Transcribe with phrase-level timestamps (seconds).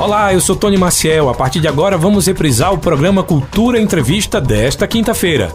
[0.00, 1.28] Olá, eu sou Tony Maciel.
[1.28, 5.54] A partir de agora vamos reprisar o programa Cultura Entrevista desta quinta-feira.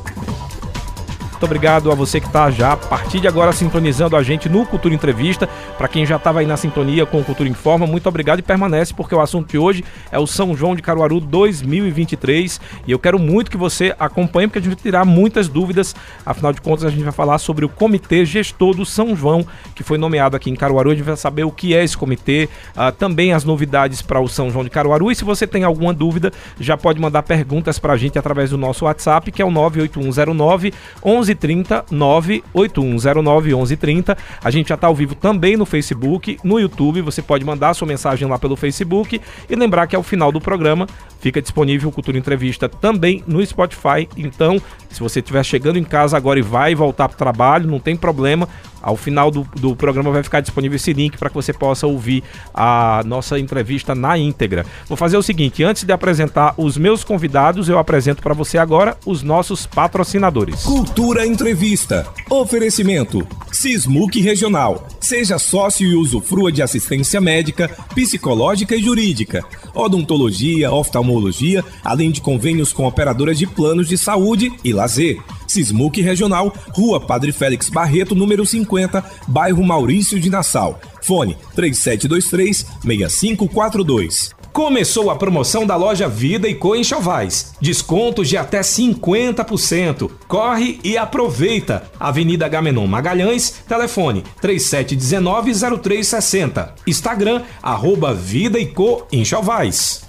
[1.35, 4.65] Muito obrigado a você que está já a partir de agora sintonizando a gente no
[4.65, 5.49] Cultura Entrevista.
[5.77, 8.93] Para quem já estava aí na sintonia com o Cultura Informa, muito obrigado e permanece
[8.93, 13.19] porque o assunto de hoje é o São João de Caruaru 2023 e eu quero
[13.19, 15.93] muito que você acompanhe porque a gente vai tirar muitas dúvidas.
[16.25, 19.83] Afinal de contas, a gente vai falar sobre o Comitê Gestor do São João que
[19.83, 20.91] foi nomeado aqui em Caruaru.
[20.91, 24.27] A gente vai saber o que é esse comitê, uh, também as novidades para o
[24.29, 25.11] São João de Caruaru.
[25.11, 28.57] E se você tem alguma dúvida, já pode mandar perguntas para a gente através do
[28.57, 34.17] nosso WhatsApp, que é o 98109 11 1130 98109 1130.
[34.43, 37.01] A gente já está ao vivo também no Facebook, no YouTube.
[37.01, 39.21] Você pode mandar sua mensagem lá pelo Facebook.
[39.49, 40.87] E lembrar que ao final do programa
[41.19, 44.07] fica disponível o Cultura Entrevista também no Spotify.
[44.17, 47.79] Então, se você estiver chegando em casa agora e vai voltar para o trabalho, não
[47.79, 48.47] tem problema.
[48.85, 52.23] Ao final do, do programa vai ficar disponível esse link para que você possa ouvir
[52.53, 54.63] a nossa entrevista na íntegra.
[54.87, 58.95] Vou fazer o seguinte: antes de apresentar os meus convidados, eu apresento para você agora
[59.03, 60.61] os nossos patrocinadores.
[60.61, 62.05] Cultura Entrevista.
[62.29, 64.87] Oferecimento: Sismuc Regional.
[64.99, 72.71] Seja sócio e usufrua de assistência médica, psicológica e jurídica, odontologia, oftalmologia, além de convênios
[72.71, 75.19] com operadoras de planos de saúde e lazer.
[75.55, 80.79] Sismuc Regional, Rua Padre Félix Barreto, número 50, bairro Maurício de Nassau.
[81.01, 84.35] Fone 3723 6542.
[84.51, 87.55] Começou a promoção da loja Vida e Co em Chavais.
[87.61, 90.09] Descontos de até 50%.
[90.27, 91.89] Corre e aproveita.
[91.99, 96.69] Avenida Gamenon Magalhães, telefone 3719-0360.
[96.87, 99.05] Instagram, arroba Vida e Co.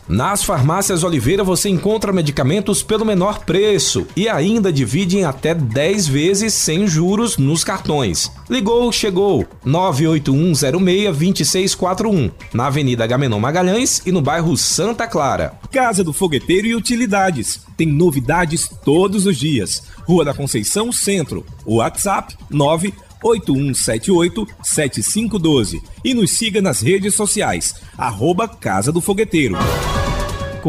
[0.09, 6.07] Nas farmácias Oliveira você encontra medicamentos pelo menor preço e ainda divide em até 10
[6.07, 8.31] vezes sem juros nos cartões.
[8.49, 9.45] Ligou, chegou.
[9.67, 15.59] 981062641, na Avenida Gamenon Magalhães e no bairro Santa Clara.
[15.73, 17.63] Casa do Fogueteiro e Utilidades.
[17.77, 19.83] Tem novidades todos os dias.
[20.07, 21.45] Rua da Conceição Centro.
[21.67, 29.57] WhatsApp 9 8178-7512 e nos siga nas redes sociais, arroba Casa do Fogueteiro.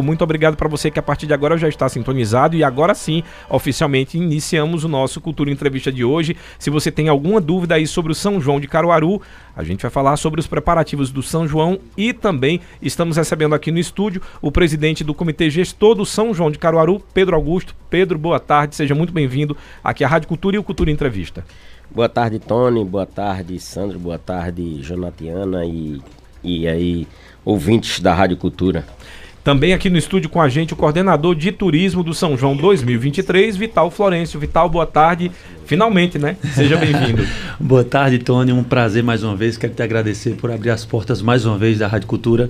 [0.02, 3.24] Muito obrigado para você que a partir de agora já está sintonizado e agora sim,
[3.50, 6.38] oficialmente iniciamos o nosso Cultura Entrevista de hoje.
[6.60, 9.22] Se você tem alguma dúvida aí sobre o São João de Caruaru,
[9.56, 13.72] a gente vai falar sobre os preparativos do São João e também estamos recebendo aqui
[13.72, 17.76] no estúdio o presidente do Comitê Gestor do São João de Caruaru, Pedro Augusto.
[17.90, 21.44] Pedro, boa tarde, seja muito bem-vindo aqui à Rádio Cultura e o Cultura Entrevista.
[21.90, 22.84] Boa tarde, Tony.
[22.84, 23.98] Boa tarde, Sandro.
[23.98, 26.02] Boa tarde, Jonatiana e,
[26.44, 27.08] e aí,
[27.44, 28.86] ouvintes da Rádio Cultura.
[29.44, 33.56] Também aqui no estúdio com a gente o coordenador de turismo do São João 2023,
[33.56, 34.38] Vital Florencio.
[34.40, 35.32] Vital, boa tarde.
[35.66, 36.36] Finalmente, né?
[36.54, 37.26] Seja bem-vindo.
[37.58, 38.52] boa tarde, Tony.
[38.52, 39.58] Um prazer mais uma vez.
[39.58, 42.50] Quero te agradecer por abrir as portas mais uma vez da Rádio Cultura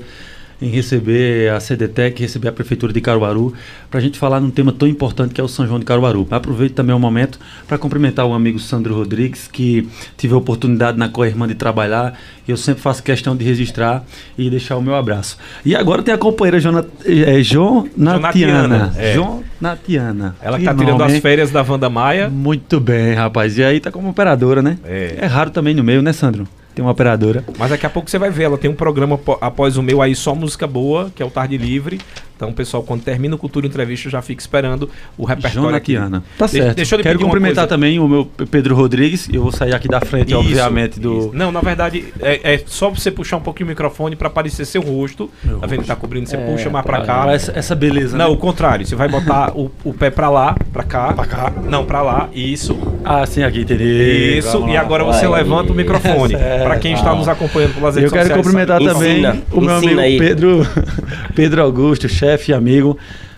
[0.61, 3.53] em receber a CDTEC, receber a Prefeitura de Caruaru,
[3.89, 6.27] para a gente falar num tema tão importante que é o São João de Caruaru.
[6.31, 9.87] Aproveito também o momento para cumprimentar o amigo Sandro Rodrigues, que
[10.17, 14.03] tive a oportunidade na Coirmã de trabalhar, e eu sempre faço questão de registrar
[14.37, 15.37] e deixar o meu abraço.
[15.63, 18.93] E agora tem a companheira Jona, é, Jonatiana.
[18.97, 19.13] É.
[19.13, 20.35] Jonatiana.
[20.41, 22.29] Ela que está tirando as férias da Wanda Maia.
[22.29, 23.57] Muito bem, rapaz.
[23.57, 24.77] E aí tá como operadora, né?
[24.83, 25.17] É.
[25.21, 26.47] é raro também no meio, né, Sandro?
[26.77, 27.43] Tem uma operadora.
[27.57, 30.15] Mas daqui a pouco você vai ver, ela tem um programa após o meu aí,
[30.15, 31.99] só música boa, que é o Tarde Livre.
[32.37, 34.87] Então, pessoal, quando termina o Cultura Entrevista, já fica esperando
[35.17, 35.97] o repertório aqui.
[36.37, 36.75] Tá certo.
[36.75, 39.27] Deixa eu Quero cumprimentar também o meu Pedro Rodrigues.
[39.33, 41.17] Eu vou sair aqui da frente, isso, obviamente, do...
[41.17, 41.31] Isso.
[41.33, 44.83] Não, na verdade, é, é, só você puxar um pouquinho o microfone para aparecer seu
[44.83, 45.31] rosto.
[45.43, 46.29] Meu tá vendo que tá cobrindo?
[46.29, 47.25] Você é, puxa mais para cá.
[47.33, 48.33] Essa, essa, beleza, Não, né?
[48.33, 48.85] o contrário.
[48.85, 51.13] Você vai botar o, o pé para lá, para cá.
[51.13, 51.51] Pra cá.
[51.67, 52.29] Não, para lá.
[52.31, 52.77] Isso.
[53.03, 54.37] Ah, sim, aqui, entendi.
[54.37, 54.51] Isso.
[54.51, 55.13] Vamos e agora lá.
[55.13, 55.41] você Vai.
[55.41, 56.35] levanta o microfone.
[56.35, 58.29] para quem está nos acompanhando pelas redes sociais.
[58.29, 60.19] Eu quero cumprimentar também ensina, o meu amigo aí.
[60.19, 60.67] Pedro,
[61.33, 62.97] Pedro Augusto, chefe e amigo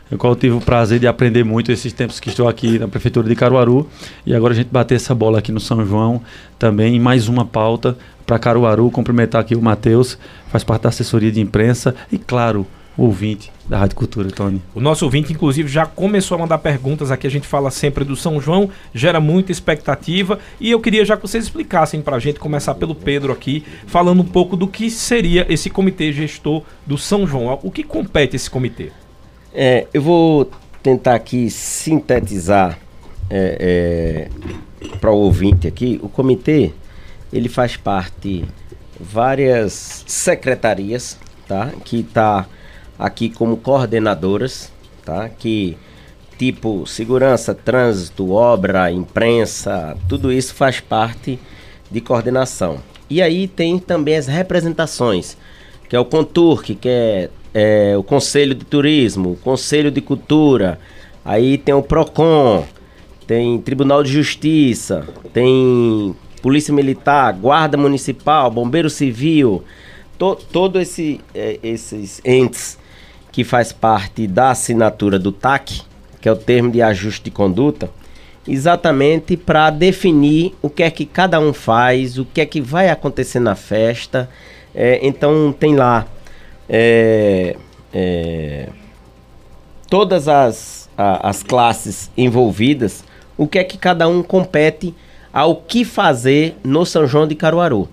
[0.09, 2.87] no qual eu tive o prazer de aprender muito esses tempos que estou aqui na
[2.87, 3.87] Prefeitura de Caruaru.
[4.25, 6.21] E agora a gente bater essa bola aqui no São João
[6.57, 8.89] também, mais uma pauta para Caruaru.
[8.89, 10.17] Cumprimentar aqui o Matheus,
[10.47, 12.65] faz parte da assessoria de imprensa e, claro, o
[13.01, 14.61] ouvinte da Rádio Cultura, Tony.
[14.73, 17.27] O nosso ouvinte, inclusive, já começou a mandar perguntas aqui.
[17.27, 20.39] A gente fala sempre do São João, gera muita expectativa.
[20.59, 24.21] E eu queria já que vocês explicassem para a gente, começar pelo Pedro aqui, falando
[24.21, 27.59] um pouco do que seria esse comitê gestor do São João.
[27.63, 28.91] O que compete esse comitê?
[29.53, 30.49] É, eu vou
[30.81, 32.79] tentar aqui sintetizar
[33.29, 34.29] é,
[34.81, 35.99] é, para o ouvinte aqui.
[36.01, 36.71] O comitê
[37.31, 38.43] ele faz parte
[38.99, 41.17] várias secretarias,
[41.47, 41.71] tá?
[41.85, 42.47] Que está
[42.99, 44.71] aqui como coordenadoras,
[45.03, 45.27] tá?
[45.29, 45.77] Que
[46.37, 51.39] tipo segurança, trânsito, obra, imprensa, tudo isso faz parte
[51.89, 52.77] de coordenação.
[53.09, 55.35] E aí tem também as representações,
[55.87, 60.79] que é o Conturc, que é é, o Conselho de Turismo, o Conselho de Cultura,
[61.23, 62.65] aí tem o PROCON,
[63.25, 69.63] tem Tribunal de Justiça, tem Polícia Militar, Guarda Municipal, Bombeiro Civil,
[70.17, 72.77] to, todo esse, é, esses entes
[73.39, 75.83] que faz parte da assinatura do TAC,
[76.19, 77.89] que é o termo de ajuste de conduta,
[78.45, 82.89] exatamente para definir o que é que cada um faz, o que é que vai
[82.89, 84.29] acontecer na festa.
[84.75, 86.05] É, então tem lá
[86.67, 87.55] é,
[87.93, 88.67] é,
[89.89, 93.05] todas as, a, as classes envolvidas,
[93.37, 94.93] o que é que cada um compete
[95.31, 97.87] ao que fazer no São João de Caruaru.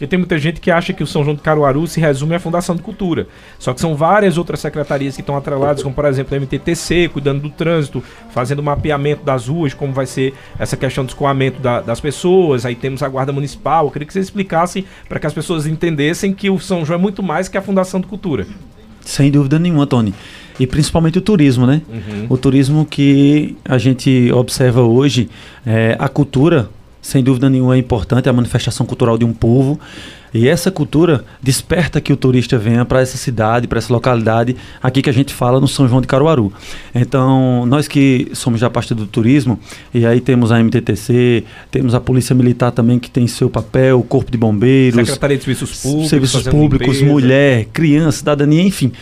[0.00, 2.40] Porque tem muita gente que acha que o São João de Caruaru se resume à
[2.40, 3.28] Fundação de Cultura.
[3.58, 7.42] Só que são várias outras secretarias que estão atreladas, como por exemplo a MTTC, cuidando
[7.42, 12.00] do trânsito, fazendo mapeamento das ruas, como vai ser essa questão do escoamento da, das
[12.00, 12.64] pessoas.
[12.64, 13.84] Aí temos a Guarda Municipal.
[13.84, 17.02] Eu queria que vocês explicassem para que as pessoas entendessem que o São João é
[17.02, 18.46] muito mais que a Fundação de Cultura.
[19.02, 20.14] Sem dúvida nenhuma, Tony.
[20.58, 21.82] E principalmente o turismo, né?
[21.86, 22.26] Uhum.
[22.30, 25.28] O turismo que a gente observa hoje,
[25.66, 26.70] é, a cultura
[27.02, 29.78] sem dúvida nenhuma é importante, é a manifestação cultural de um povo.
[30.32, 35.02] E essa cultura desperta que o turista venha para essa cidade, para essa localidade, aqui
[35.02, 36.52] que a gente fala no São João de Caruaru.
[36.94, 39.58] Então, nós que somos já parte do turismo,
[39.92, 44.04] e aí temos a MTTC, temos a Polícia Militar também que tem seu papel, o
[44.04, 48.92] Corpo de Bombeiros, Secretaria de Serviços Públicos, Serviços Públicos, mulher, criança, cidadania, enfim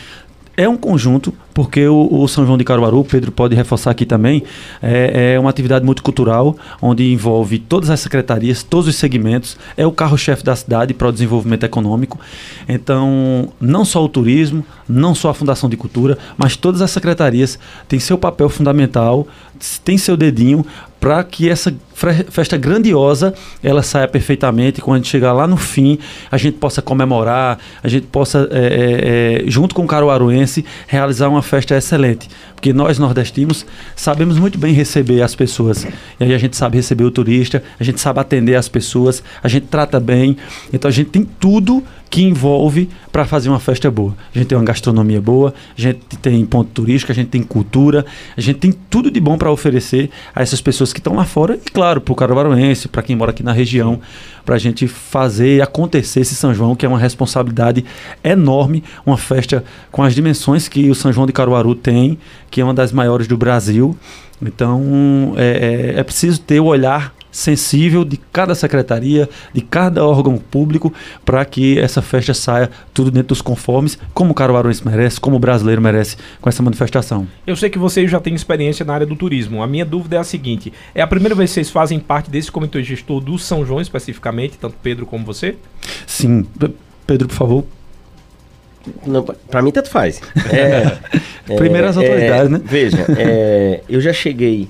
[0.58, 4.44] é um conjunto, porque o, o, São João de Caruaru, Pedro pode reforçar aqui também,
[4.80, 9.90] é, é, uma atividade multicultural, onde envolve todas as secretarias, todos os segmentos, é o
[9.90, 12.20] carro-chefe da cidade para o desenvolvimento econômico.
[12.68, 17.58] Então, não só o turismo, não só a Fundação de Cultura, mas todas as secretarias
[17.88, 19.26] têm seu papel fundamental,
[19.84, 20.64] têm seu dedinho
[21.00, 21.74] para que essa
[22.30, 25.98] festa grandiosa ela saia perfeitamente quando a gente chegar lá no fim
[26.30, 31.42] a gente possa comemorar a gente possa é, é, junto com o caruaruense realizar uma
[31.42, 33.66] festa excelente porque nós nordestinos
[33.96, 35.86] sabemos muito bem receber as pessoas
[36.20, 39.48] e aí a gente sabe receber o turista a gente sabe atender as pessoas a
[39.48, 40.36] gente trata bem
[40.72, 44.14] então a gente tem tudo que envolve para fazer uma festa boa.
[44.34, 48.04] A gente tem uma gastronomia boa, a gente tem ponto turístico, a gente tem cultura,
[48.36, 51.54] a gente tem tudo de bom para oferecer a essas pessoas que estão lá fora
[51.54, 54.00] e, claro, para o caruaruense, para quem mora aqui na região,
[54.44, 57.84] para a gente fazer acontecer esse São João, que é uma responsabilidade
[58.22, 62.18] enorme, uma festa com as dimensões que o São João de Caruaru tem,
[62.50, 63.96] que é uma das maiores do Brasil.
[64.40, 70.38] Então, é, é, é preciso ter o olhar sensível de cada secretaria, de cada órgão
[70.38, 70.92] público,
[71.24, 75.38] para que essa festa saia tudo dentro dos conformes, como o Caruaruense merece, como o
[75.38, 77.26] brasileiro merece com essa manifestação.
[77.46, 79.62] Eu sei que vocês já têm experiência na área do turismo.
[79.62, 82.50] A minha dúvida é a seguinte: é a primeira vez que vocês fazem parte desse
[82.50, 85.56] comitê gestor do São João especificamente, tanto Pedro como você?
[86.06, 86.46] Sim.
[87.06, 87.64] Pedro, por favor.
[89.50, 90.20] Para mim, tanto faz.
[91.50, 92.60] É, Primeiras é, autoridades, é, né?
[92.62, 94.68] Veja, é, eu já cheguei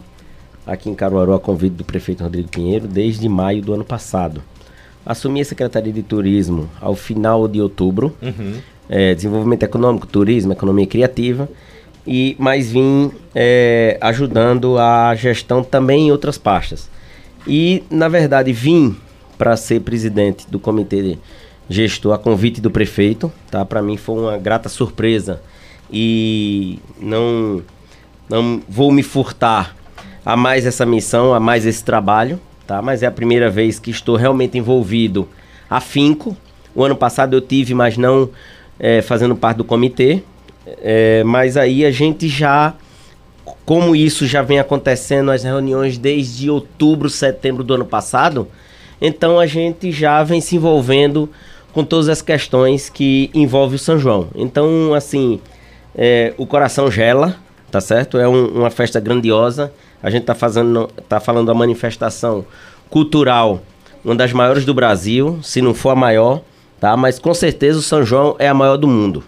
[0.68, 4.42] aqui em Caruaru a convite do prefeito Rodrigo Pinheiro desde maio do ano passado.
[5.04, 8.58] Assumi a Secretaria de Turismo ao final de outubro, uhum.
[8.88, 11.48] é, Desenvolvimento Econômico, Turismo, Economia Criativa,
[12.06, 16.90] e mas vim é, ajudando a gestão também em outras pastas.
[17.46, 18.94] E, na verdade, vim
[19.38, 21.16] para ser presidente do comitê
[21.70, 23.64] gestor a convite do prefeito, tá?
[23.64, 25.40] Para mim foi uma grata surpresa
[25.90, 27.62] e não
[28.28, 29.77] não vou me furtar
[30.28, 32.82] a mais essa missão, a mais esse trabalho, tá?
[32.82, 35.26] Mas é a primeira vez que estou realmente envolvido
[35.70, 36.36] afinco.
[36.74, 38.28] O ano passado eu tive, mas não
[38.78, 40.22] é, fazendo parte do comitê.
[40.82, 42.74] É, mas aí a gente já,
[43.64, 48.46] como isso já vem acontecendo as reuniões desde outubro, setembro do ano passado,
[49.00, 51.30] então a gente já vem se envolvendo
[51.72, 54.28] com todas as questões que envolvem o São João.
[54.34, 55.40] Então, assim,
[55.96, 57.34] é, o coração gela,
[57.70, 58.18] tá certo?
[58.18, 59.72] É um, uma festa grandiosa.
[60.02, 62.44] A gente está fazendo, tá falando da manifestação
[62.88, 63.62] cultural,
[64.04, 66.40] uma das maiores do Brasil, se não for a maior,
[66.80, 66.96] tá?
[66.96, 69.24] Mas com certeza o São João é a maior do mundo.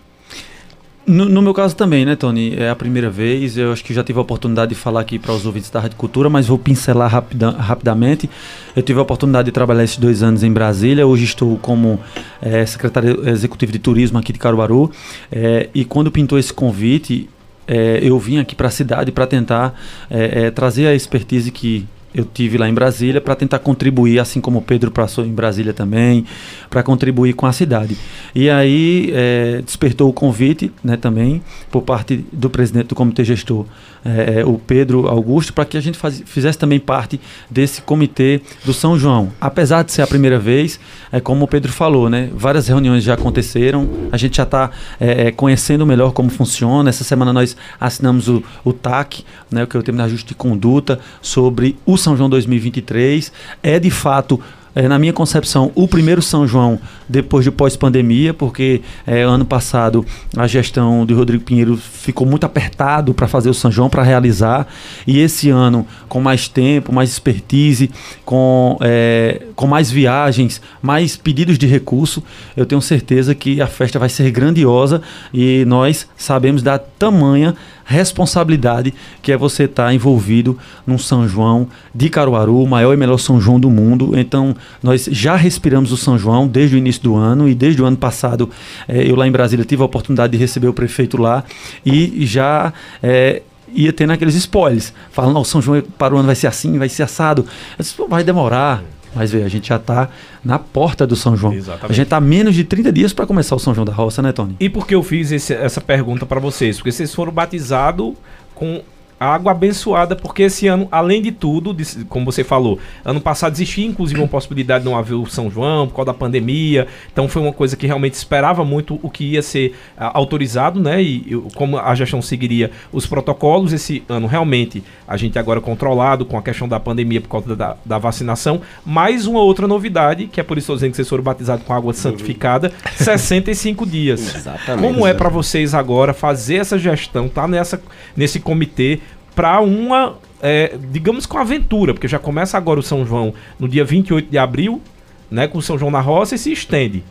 [1.06, 2.54] No, no, meu caso também, né, Tony?
[2.56, 3.58] É a primeira vez.
[3.58, 5.96] Eu acho que já tive a oportunidade de falar aqui para os ouvintes da Rádio
[5.96, 8.30] Cultura, mas vou pincelar rapida, rapidamente.
[8.76, 11.04] Eu tive a oportunidade de trabalhar esses dois anos em Brasília.
[11.04, 11.98] Hoje estou como
[12.40, 14.92] é, secretário executivo de turismo aqui de Caruaru.
[15.32, 17.28] É, e quando pintou esse convite,
[17.70, 21.86] é, eu vim aqui para a cidade para tentar é, é, trazer a expertise que
[22.12, 25.72] eu tive lá em Brasília para tentar contribuir, assim como o Pedro passou em Brasília
[25.72, 26.24] também,
[26.68, 27.96] para contribuir com a cidade.
[28.34, 33.64] E aí é, despertou o convite, né, também por parte do presidente do comitê gestor
[34.04, 38.72] é, o Pedro Augusto para que a gente faz, fizesse também parte desse comitê do
[38.72, 39.32] São João.
[39.40, 40.80] Apesar de ser a primeira vez,
[41.12, 42.30] é como o Pedro falou, né?
[42.34, 46.88] Várias reuniões já aconteceram, a gente já está é, é, conhecendo melhor como funciona.
[46.88, 50.34] Essa semana nós assinamos o, o TAC, né, que é o termo de ajuste de
[50.34, 53.32] conduta, sobre o São João 2023.
[53.62, 54.40] É de fato
[54.74, 60.04] é, na minha concepção, o primeiro São João depois de pós-pandemia, porque é, ano passado
[60.36, 64.66] a gestão do Rodrigo Pinheiro ficou muito apertado para fazer o São João, para realizar,
[65.06, 67.90] e esse ano, com mais tempo, mais expertise,
[68.24, 72.22] com, é, com mais viagens, mais pedidos de recurso,
[72.56, 75.02] eu tenho certeza que a festa vai ser grandiosa
[75.34, 77.56] e nós sabemos da tamanha
[77.90, 80.56] responsabilidade que é você estar tá envolvido
[80.86, 84.16] num São João de Caruaru, o maior e melhor São João do mundo.
[84.16, 87.84] Então, nós já respiramos o São João desde o início do ano e desde o
[87.84, 88.48] ano passado
[88.86, 91.42] eh, eu lá em Brasília tive a oportunidade de receber o prefeito lá
[91.84, 93.42] e já eh,
[93.74, 96.88] ia tendo aqueles spoilers, falando, o São João para o ano vai ser assim, vai
[96.88, 97.44] ser assado.
[97.76, 98.84] Disse, vai demorar.
[99.14, 100.08] Mas vê, a gente já está
[100.44, 101.52] na porta do São João.
[101.52, 101.90] Exatamente.
[101.90, 104.32] A gente está menos de 30 dias para começar o São João da Roça, né,
[104.32, 104.56] Tony?
[104.60, 106.76] E por que eu fiz esse, essa pergunta para vocês?
[106.76, 108.14] Porque vocês foram batizados
[108.54, 108.82] com
[109.20, 111.76] água abençoada, porque esse ano, além de tudo,
[112.08, 115.86] como você falou, ano passado existia inclusive uma possibilidade de não haver o São João
[115.86, 119.42] por causa da pandemia, então foi uma coisa que realmente esperava muito o que ia
[119.42, 121.02] ser uh, autorizado, né?
[121.02, 123.72] E, e, como a gestão seguiria os protocolos.
[123.72, 127.76] Esse ano, realmente, a gente agora controlado com a questão da pandemia por causa da,
[127.84, 128.62] da vacinação.
[128.86, 132.72] Mais uma outra novidade, que é por isso que vocês foram batizados com água santificada,
[132.96, 134.34] 65 dias.
[134.34, 134.86] Exatamente.
[134.86, 137.82] Como é para vocês agora fazer essa gestão, tá nessa,
[138.16, 139.00] nesse comitê?
[139.40, 143.86] Para uma, é, digamos, com aventura, porque já começa agora o São João no dia
[143.86, 144.82] 28 de abril,
[145.30, 147.02] né, com o São João na Roça e se estende.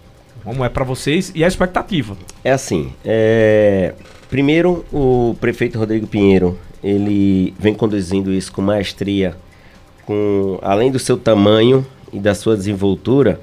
[0.43, 2.15] Como é para vocês e a expectativa?
[2.43, 3.95] É assim, é...
[4.29, 9.35] primeiro o prefeito Rodrigo Pinheiro, ele vem conduzindo isso com maestria,
[10.05, 11.83] com além do seu tamanho
[12.13, 13.41] e da sua desenvoltura,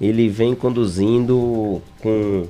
[0.00, 2.44] ele vem conduzindo com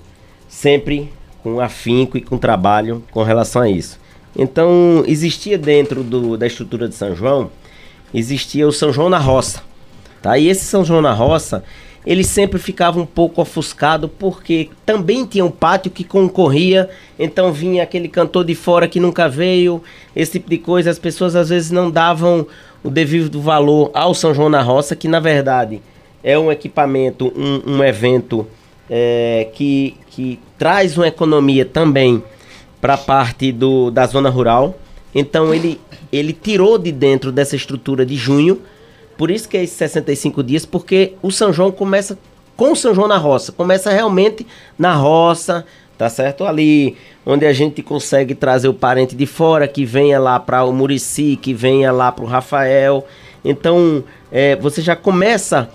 [0.46, 1.10] sempre
[1.42, 3.98] com afinco e com trabalho com relação a isso.
[4.36, 7.50] Então, existia dentro do, da estrutura de São João,
[8.14, 9.62] existia o São João na roça.
[10.22, 10.38] Tá?
[10.38, 11.64] E esse São João na roça,
[12.06, 17.82] ele sempre ficava um pouco ofuscado, porque também tinha um pátio que concorria, então vinha
[17.82, 19.82] aquele cantor de fora que nunca veio,
[20.14, 20.90] esse tipo de coisa.
[20.90, 22.46] As pessoas às vezes não davam
[22.82, 25.82] o devido valor ao São João na roça, que na verdade
[26.22, 28.46] é um equipamento, um, um evento
[28.88, 32.22] é, que, que traz uma economia também
[32.80, 34.74] para a parte do, da zona rural.
[35.14, 35.80] Então ele,
[36.12, 38.60] ele tirou de dentro dessa estrutura de junho.
[39.16, 42.18] Por isso que é esses 65 dias, porque o São João começa
[42.56, 43.52] com o São João na roça.
[43.52, 44.46] Começa realmente
[44.78, 45.64] na roça,
[45.98, 46.44] tá certo?
[46.44, 46.96] Ali
[47.26, 51.38] onde a gente consegue trazer o parente de fora, que venha lá para o Murici,
[51.40, 53.06] que venha lá para o Rafael.
[53.44, 55.68] Então é, você já começa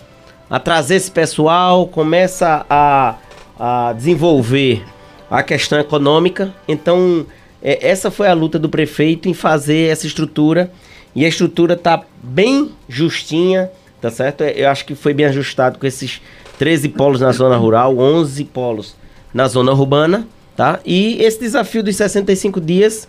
[0.50, 3.15] a trazer esse pessoal, começa a,
[3.59, 4.83] a desenvolver
[5.29, 6.53] a questão econômica.
[6.67, 7.25] Então,
[7.62, 10.72] é, essa foi a luta do prefeito em fazer essa estrutura.
[11.15, 14.41] E a estrutura tá bem justinha, tá certo?
[14.41, 16.22] É, eu acho que foi bem ajustado com esses
[16.60, 18.96] 13 polos na zona rural, 11 polos
[19.34, 20.79] na zona urbana, tá?
[20.86, 23.08] E esse desafio dos 65 dias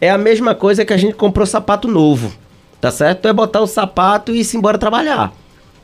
[0.00, 2.32] é a mesma coisa que a gente comprou sapato novo,
[2.80, 3.26] tá certo?
[3.26, 5.32] É botar o sapato e ir embora trabalhar.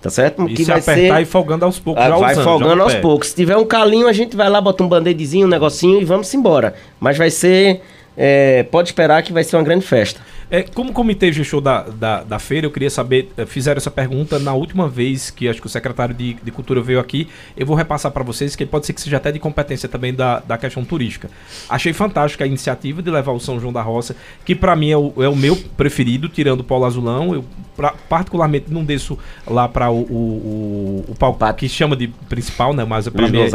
[0.05, 0.47] Tá certo?
[0.47, 1.23] E que se vai apertar ser...
[1.23, 2.05] e folgando aos poucos.
[2.05, 3.29] Ah, vai usando, folgando aos poucos.
[3.29, 6.33] Se tiver um calinho, a gente vai lá, bota um band-aidzinho, um negocinho e vamos
[6.35, 6.75] embora.
[7.01, 7.81] Mas vai ser.
[8.15, 10.21] É, pode esperar que vai ser uma grande festa.
[10.51, 14.39] É, como comitê gestor da, da, da, feira, eu queria saber, eh, fizeram essa pergunta
[14.39, 17.29] na última vez que acho que o secretário de, de Cultura veio aqui.
[17.57, 20.41] Eu vou repassar para vocês, que pode ser que seja até de competência também da,
[20.41, 21.31] da questão turística.
[21.69, 24.97] Achei fantástica a iniciativa de levar o São João da Roça, que para mim é
[24.97, 27.35] o, é o, meu preferido, tirando o Polo Azulão.
[27.35, 27.45] Eu
[27.77, 32.85] pra, particularmente não desço lá para o, o, o, palco que chama de principal, né?
[32.85, 33.49] Mas para mim é,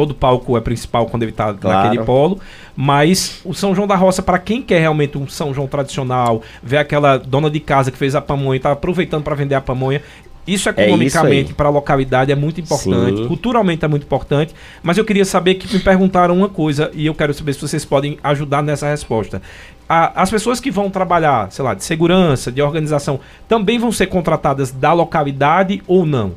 [0.00, 1.84] todo palco é principal quando ele tá claro.
[1.84, 2.40] naquele polo.
[2.74, 6.78] Mas o São João da Roça, para quem quer realmente um São João tradicional, ver
[6.78, 10.00] aquela dona de casa que fez a pamonha e tá aproveitando para vender a pamonha,
[10.46, 13.28] isso é economicamente é para a localidade é muito importante, Sim.
[13.28, 17.14] culturalmente é muito importante, mas eu queria saber que me perguntaram uma coisa e eu
[17.14, 19.42] quero saber se vocês podem ajudar nessa resposta.
[19.86, 24.06] A, as pessoas que vão trabalhar, sei lá, de segurança, de organização, também vão ser
[24.06, 26.32] contratadas da localidade ou não?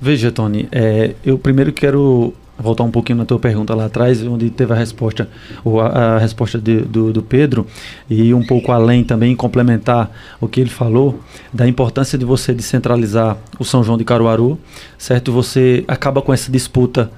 [0.00, 4.50] Veja, Tony, é, eu primeiro quero voltar um pouquinho na tua pergunta lá atrás, onde
[4.50, 5.28] teve a resposta,
[5.64, 7.66] ou a, a resposta de, do, do, Pedro,
[8.10, 10.10] e um pouco além também, complementar
[10.40, 11.20] o que ele falou,
[11.52, 14.58] da importância de você descentralizar o São João de Caruaru,
[14.98, 15.30] certo?
[15.32, 17.10] Você acaba com essa disputa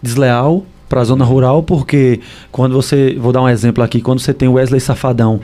[0.00, 2.20] desleal para a zona rural, porque
[2.52, 5.40] quando você, vou dar um exemplo aqui, quando você tem Wesley Safadão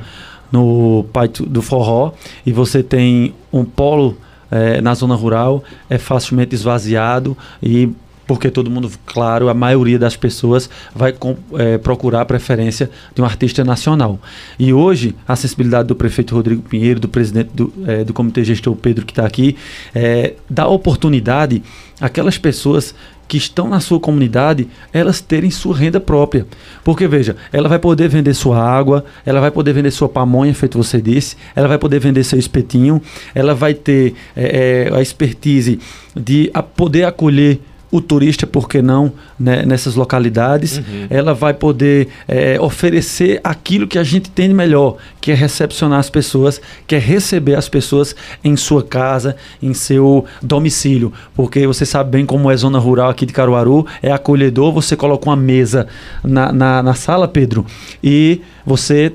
[0.52, 2.12] no Pátio do Forró
[2.46, 4.16] e você tem um polo
[4.50, 7.90] é, na zona rural, é facilmente esvaziado e
[8.26, 11.14] porque todo mundo, claro, a maioria das pessoas vai
[11.58, 14.18] é, procurar a preferência de um artista nacional.
[14.58, 18.74] E hoje, a sensibilidade do prefeito Rodrigo Pinheiro, do presidente do, é, do Comitê Gestor
[18.76, 19.56] Pedro, que está aqui,
[19.94, 21.62] é, dá oportunidade
[22.00, 22.94] àquelas pessoas
[23.32, 26.46] que estão na sua comunidade, elas terem sua renda própria.
[26.84, 30.76] Porque, veja, ela vai poder vender sua água, ela vai poder vender sua pamonha, feito
[30.76, 33.00] você disse, ela vai poder vender seu espetinho,
[33.34, 35.78] ela vai ter é, é, a expertise
[36.14, 37.58] de a poder acolher
[37.92, 41.06] o turista, por que não, né, nessas localidades, uhum.
[41.10, 45.98] ela vai poder é, oferecer aquilo que a gente tem de melhor, que é recepcionar
[45.98, 51.12] as pessoas, que é receber as pessoas em sua casa, em seu domicílio.
[51.34, 55.28] Porque você sabe bem como é zona rural aqui de Caruaru, é acolhedor, você coloca
[55.28, 55.86] uma mesa
[56.24, 57.66] na, na, na sala, Pedro,
[58.02, 59.12] e você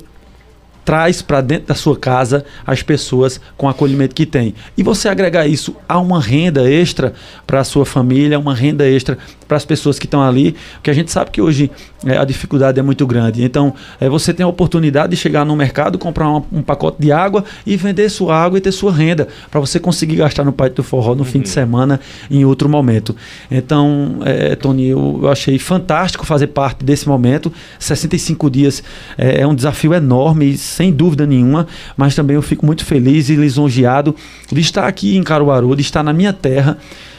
[0.88, 4.56] traz para dentro da sua casa as pessoas com o acolhimento que tem.
[4.78, 7.14] E você agregar isso a uma renda extra
[7.46, 9.18] para a sua família, uma renda extra
[9.48, 11.72] para as pessoas que estão ali, porque a gente sabe que hoje
[12.06, 13.44] é, a dificuldade é muito grande.
[13.44, 17.12] Então, é, você tem a oportunidade de chegar no mercado, comprar um, um pacote de
[17.12, 20.70] água e vender sua água e ter sua renda, para você conseguir gastar no Pai
[20.70, 21.26] do Forró no uhum.
[21.26, 21.54] fim de uhum.
[21.54, 22.00] semana
[22.30, 23.16] em outro momento.
[23.50, 27.52] Então, é, Tony, eu, eu, achei fantástico fazer parte desse momento.
[27.80, 28.84] 65 dias
[29.18, 33.36] é, é um desafio enorme sem dúvida nenhuma, mas também eu fico muito feliz e
[33.36, 34.16] lisonjeado
[34.52, 36.78] de estar aqui em Caruaru, de estar na minha terra.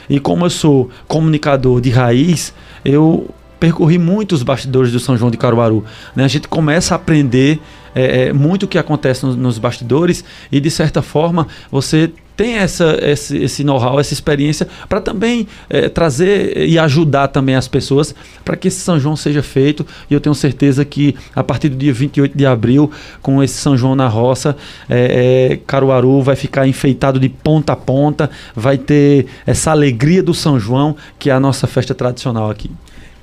[0.09, 5.37] E como eu sou comunicador de raiz, eu percorri muitos bastidores do São João de
[5.37, 5.83] Caruaru.
[6.15, 6.23] Né?
[6.23, 7.59] A gente começa a aprender
[7.93, 12.55] é, é, muito o que acontece nos, nos bastidores e, de certa forma, você tem
[12.55, 18.15] essa, esse, esse know-how, essa experiência para também é, trazer e ajudar também as pessoas
[18.45, 19.85] para que esse São João seja feito.
[20.09, 22.89] E eu tenho certeza que a partir do dia 28 de abril,
[23.21, 24.55] com esse São João na roça,
[24.89, 30.33] é, é, Caruaru vai ficar enfeitado de ponta a ponta, vai ter essa alegria do
[30.33, 32.71] São João, que é a nossa festa tradicional aqui.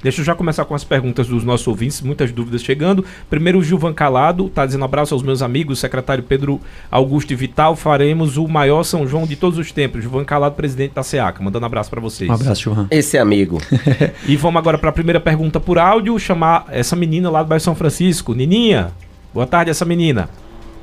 [0.06, 3.04] Deixa eu já começar com as perguntas dos nossos ouvintes, muitas dúvidas chegando.
[3.28, 7.74] Primeiro, o Gilvan Calado está dizendo abraço aos meus amigos, secretário Pedro Augusto e Vital.
[7.74, 10.02] Faremos o maior São João de todos os tempos.
[10.02, 11.42] Gilvan Calado, presidente da SEACA.
[11.42, 12.31] Mandando abraço para vocês.
[12.31, 12.87] Um abraço, Gilvan.
[12.88, 13.61] Esse é amigo.
[14.28, 17.64] e vamos agora para a primeira pergunta por áudio, chamar essa menina lá do bairro
[17.64, 18.33] São Francisco.
[18.33, 18.92] Nininha,
[19.35, 20.31] boa tarde, essa menina.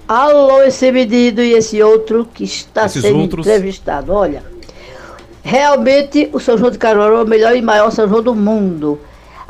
[0.06, 3.48] Alô, esse menino e esse outro que está Esses sendo outros...
[3.48, 4.12] entrevistado.
[4.12, 4.44] Olha,
[5.42, 9.00] realmente o São João de Caruaru é o melhor e maior São João do mundo.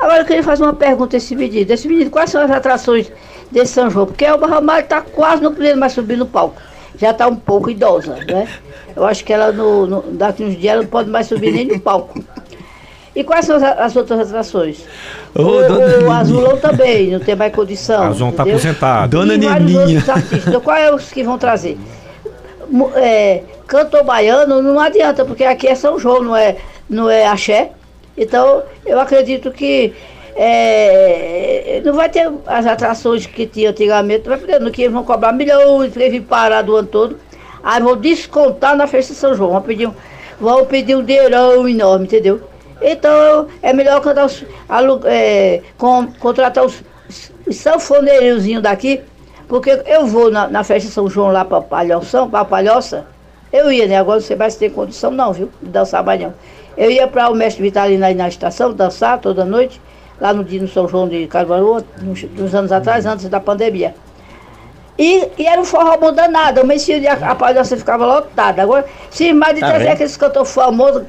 [0.04, 1.72] Agora eu queria fazer uma pergunta a esse menino.
[1.72, 3.10] Esse menino, quais são as atrações
[3.50, 4.04] desse São João?
[4.04, 6.60] Porque o Barramalho está quase não podendo mais subir no palco.
[6.98, 8.46] Já está um pouco idosa, né?
[8.94, 11.64] Eu acho que ela no, no, daqui uns dias ela não pode mais subir nem
[11.64, 12.22] no palco.
[13.16, 14.84] E quais são as, as outras atrações?
[15.34, 18.02] Ô, o, o Azulão também, não tem mais condição.
[18.02, 19.16] O Azulão está aposentado.
[19.16, 20.04] Dona e Neninha.
[20.46, 21.78] Então, qual é os que vão trazer?
[22.96, 26.56] É, cantor baiano não adianta, porque aqui é São João, não é,
[26.90, 27.70] não é axé.
[28.16, 29.92] Então, eu acredito que
[30.36, 35.32] é, não vai ter as atrações que tinha antigamente, vai no que eles vão cobrar
[35.32, 37.18] milhões, porque vir parar do ano todo.
[37.62, 39.94] Aí vão descontar na festa de São João, vão pedir um,
[40.40, 42.40] vão pedir um dinheirão enorme, entendeu?
[42.82, 44.44] Então é melhor cantar os,
[45.04, 46.82] é, com, contratar os,
[47.46, 49.00] os sanfoneirinhos daqui,
[49.48, 53.06] porque eu vou na, na festa de São João lá para Palhoção, para Palhoça,
[53.52, 53.96] eu ia, né?
[53.96, 55.48] Agora você vai ter condição não, viu?
[55.62, 56.34] De dançar mais não.
[56.76, 59.80] Eu ia para o Mestre Vitalino aí na estação, dançar toda noite,
[60.20, 61.84] lá no dia no São João de Caruaru,
[62.38, 63.94] uns anos atrás, antes da pandemia.
[64.98, 68.62] E, e era um forró bom danado, o mês de a palhaça ficava lotada.
[68.62, 71.02] Agora, se mais de tá trazer aqueles cantores famosos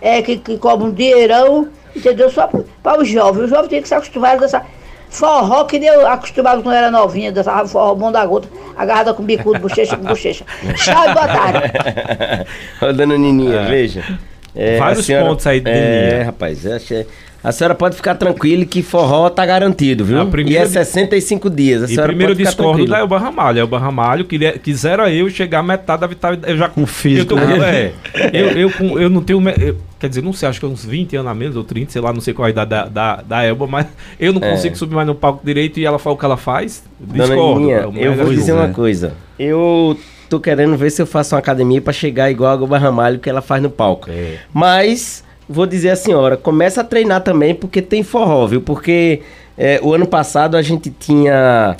[0.00, 2.30] é, que, que cobram um dinheirão, entendeu?
[2.30, 2.48] Só
[2.82, 3.44] para os jovens.
[3.44, 4.66] Os jovens tinham que se acostumar a dançar.
[5.08, 9.58] Forró que deu acostumado quando era novinha, dançava forró bom da gota, agarrada com bicudo,
[9.58, 10.44] bochecha com bochecha.
[10.76, 12.46] Chá e boa tarde.
[12.82, 13.64] Ô, dona Nininha, é.
[13.66, 14.18] veja.
[14.58, 17.06] É, Vários senhora, pontos aí de É, rapaz, achei,
[17.42, 20.18] a senhora pode ficar tranquila que forró tá garantido, viu?
[20.44, 21.84] e é 65 dias.
[21.84, 23.60] A e primeiro pode discordo da Elba Ramalho.
[23.60, 26.40] Elba Ramalho queria, quisera eu chegar a metade da vitória.
[26.44, 27.92] Eu já com físico, eu, tô, né?
[28.14, 29.40] é, eu, eu, eu, eu não tenho.
[29.50, 31.92] Eu, quer dizer, não sei, acho que é uns 20 anos a menos, ou 30,
[31.92, 33.86] sei lá, não sei qual é a idade da, da, da Elba, mas
[34.18, 34.50] eu não é.
[34.50, 36.82] consigo subir mais no palco direito e ela fala o que ela faz.
[36.98, 37.60] Discordo.
[37.60, 39.14] Minha, eu vou dizer uma coisa.
[39.38, 39.96] Eu
[40.28, 43.28] tô querendo ver se eu faço uma academia para chegar igual a Elba Ramalho que
[43.28, 44.10] ela faz no palco.
[44.10, 44.38] É.
[44.52, 48.60] Mas vou dizer a senhora, começa a treinar também porque tem forró, viu?
[48.60, 49.22] Porque
[49.56, 51.76] é, o ano passado a gente tinha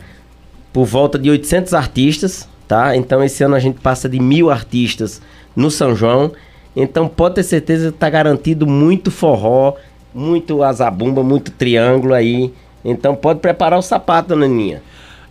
[0.73, 2.97] por volta de 800 artistas, tá?
[2.97, 5.21] Então esse ano a gente passa de mil artistas
[5.55, 6.33] no São João.
[6.75, 9.75] Então pode ter certeza que tá garantido muito forró,
[10.15, 12.53] muito azabumba, muito triângulo aí.
[12.85, 14.83] Então pode preparar o sapato, Naninha.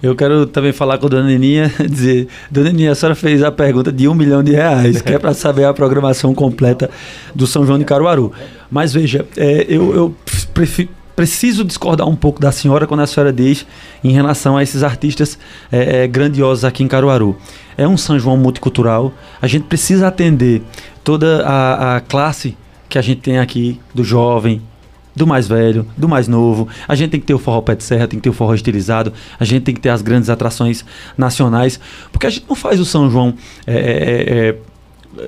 [0.01, 3.51] Eu quero também falar com a dona Neninha, dizer, dona Neninha, a senhora fez a
[3.51, 6.89] pergunta de um milhão de reais, que é para saber a programação completa
[7.33, 8.31] do São João de Caruaru.
[8.69, 10.15] Mas veja, é, eu, eu
[10.53, 13.65] prefiro, preciso discordar um pouco da senhora quando a senhora diz
[14.03, 15.37] em relação a esses artistas
[15.71, 17.35] é, é, grandiosos aqui em Caruaru.
[17.75, 20.61] É um São João multicultural, a gente precisa atender
[21.03, 22.55] toda a, a classe
[22.87, 24.61] que a gente tem aqui, do jovem,
[25.17, 26.67] do mais velho, do mais novo.
[26.87, 28.53] A gente tem que ter o forró pé de serra, tem que ter o forró
[28.53, 30.85] estilizado, a gente tem que ter as grandes atrações
[31.17, 31.79] nacionais,
[32.11, 33.33] porque a gente não faz o São João
[33.65, 34.55] é, é, é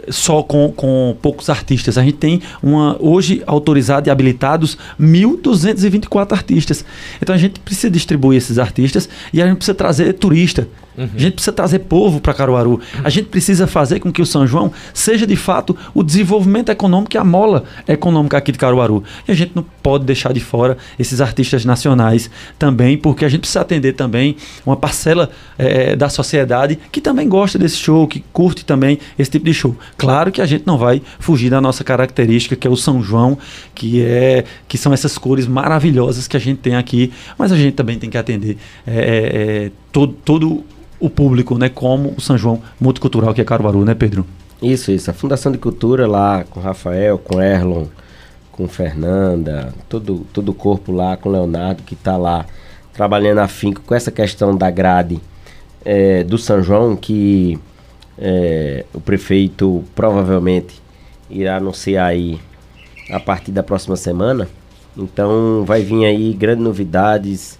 [0.10, 1.98] só com, com poucos artistas.
[1.98, 6.86] A gente tem uma hoje autorizado e habilitados 1.224 artistas.
[7.20, 10.68] Então a gente precisa distribuir esses artistas e a gente precisa trazer turista.
[10.98, 11.10] Uhum.
[11.16, 12.72] A gente precisa trazer povo para Caruaru.
[12.72, 12.80] Uhum.
[13.04, 17.16] A gente precisa fazer com que o São João seja de fato o desenvolvimento econômico
[17.16, 19.04] e a mola econômica aqui de Caruaru.
[19.28, 23.42] E a gente não pode deixar de fora esses artistas nacionais também, porque a gente
[23.42, 28.66] precisa atender também uma parcela é, da sociedade que também gosta desse show, que curte
[28.66, 29.76] também esse tipo de show.
[29.98, 33.38] Claro que a gente não vai fugir da nossa característica, que é o São João,
[33.74, 37.74] que é que são essas cores maravilhosas que a gente tem aqui, mas a gente
[37.74, 40.64] também tem que atender é, é, todo, todo
[41.00, 44.26] o público, né, como o São João Multicultural que é Caruaru, né, Pedro?
[44.62, 45.10] Isso, isso.
[45.10, 47.86] A Fundação de Cultura lá com Rafael, com Erlon,
[48.52, 52.46] com Fernanda, todo, todo o corpo lá, com Leonardo, que está lá
[52.94, 55.22] trabalhando afinco com essa questão da grade
[55.86, 57.58] é, do São João, que
[58.18, 60.82] é, o prefeito provavelmente
[61.30, 62.38] irá anunciar aí
[63.10, 64.50] a partir da próxima semana.
[64.98, 67.58] Então vai vir aí grandes novidades,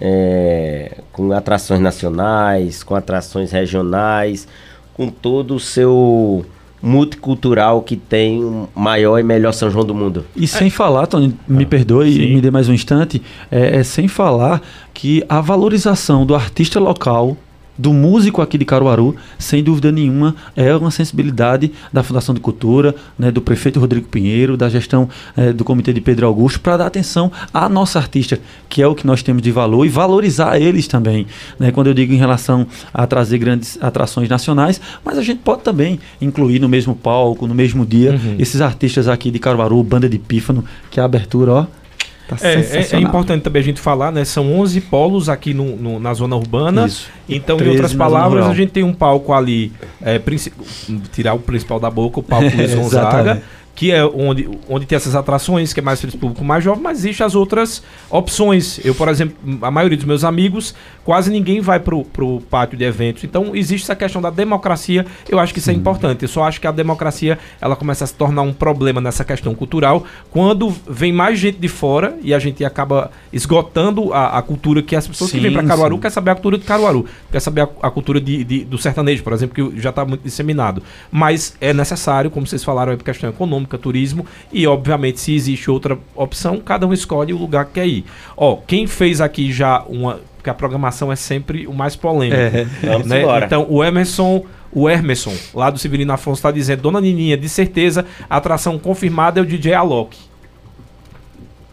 [0.00, 4.46] é, com atrações nacionais, com atrações regionais,
[4.94, 6.44] com todo o seu
[6.80, 10.24] multicultural que tem o maior e melhor São João do mundo.
[10.36, 12.20] E sem falar, Tony, me ah, perdoe sim.
[12.20, 14.62] e me dê mais um instante, é, é sem falar
[14.94, 17.36] que a valorização do artista local
[17.78, 22.94] do músico aqui de Caruaru, sem dúvida nenhuma, é uma sensibilidade da Fundação de Cultura,
[23.18, 26.86] né, do prefeito Rodrigo Pinheiro, da gestão é, do Comitê de Pedro Augusto, para dar
[26.86, 30.88] atenção à nossa artista, que é o que nós temos de valor, e valorizar eles
[30.88, 31.26] também.
[31.58, 35.62] Né, quando eu digo em relação a trazer grandes atrações nacionais, mas a gente pode
[35.62, 38.36] também incluir no mesmo palco, no mesmo dia, uhum.
[38.38, 41.66] esses artistas aqui de Caruaru, Banda de Pífano, que é a abertura, ó,
[42.28, 44.22] Tá é, é, é, importante também a gente falar, né?
[44.24, 46.86] São 11 polos aqui no, no na zona urbana.
[46.86, 47.08] Isso.
[47.26, 50.20] Então, em outras palavras, a gente tem um palco ali, é,
[51.10, 53.42] tirar o principal da boca, o palco Luiz Gonzaga
[53.78, 56.82] que é onde, onde tem essas atrações, que é mais para o público mais jovem,
[56.82, 58.84] mas existem as outras opções.
[58.84, 62.84] Eu, por exemplo, a maioria dos meus amigos, quase ninguém vai pro, pro pátio de
[62.84, 63.22] eventos.
[63.22, 66.22] Então, existe essa questão da democracia, eu acho que isso é é importante.
[66.22, 69.54] Eu só acho que a democracia, ela começa a se tornar um problema nessa questão
[69.54, 74.82] cultural, quando vem mais gente de fora e a gente acaba esgotando a, a cultura
[74.82, 76.00] que as pessoas sim, que vêm para Caruaru sim.
[76.00, 79.22] quer saber a cultura de Caruaru, quer saber a, a cultura de, de, do sertanejo,
[79.22, 80.82] por exemplo, que já está muito disseminado.
[81.10, 85.70] Mas é necessário, como vocês falaram, é por questão econômica, turismo e, obviamente, se existe
[85.70, 88.04] outra opção, cada um escolhe o lugar que quer ir.
[88.36, 90.20] Ó, quem fez aqui já uma.
[90.36, 92.40] Porque a programação é sempre o mais polêmico.
[92.40, 92.64] É,
[93.04, 93.44] né?
[93.44, 94.44] Então, o Emerson.
[94.70, 99.40] O Emerson, lá do Severino Afonso, está dizendo: Dona Nininha, de certeza, a atração confirmada
[99.40, 100.16] é o DJ Alok.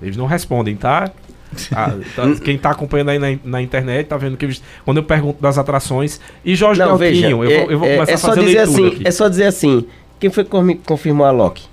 [0.01, 1.11] Eles não respondem, tá?
[1.73, 5.41] Ah, tá quem está acompanhando aí na, na, internet tá vendo que quando eu pergunto
[5.41, 8.17] das atrações e Jorge não, veja, eu, é, vou, eu vou é, começar é a
[8.17, 9.07] fazer dizer assim, aqui.
[9.07, 9.85] É só dizer assim,
[10.19, 10.49] quem foi que
[10.85, 11.63] confirmou a Loki?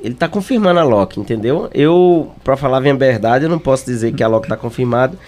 [0.00, 1.68] Ele tá confirmando a Loki, entendeu?
[1.74, 5.18] Eu, para falar a verdade, eu não posso dizer que a Loki tá confirmado,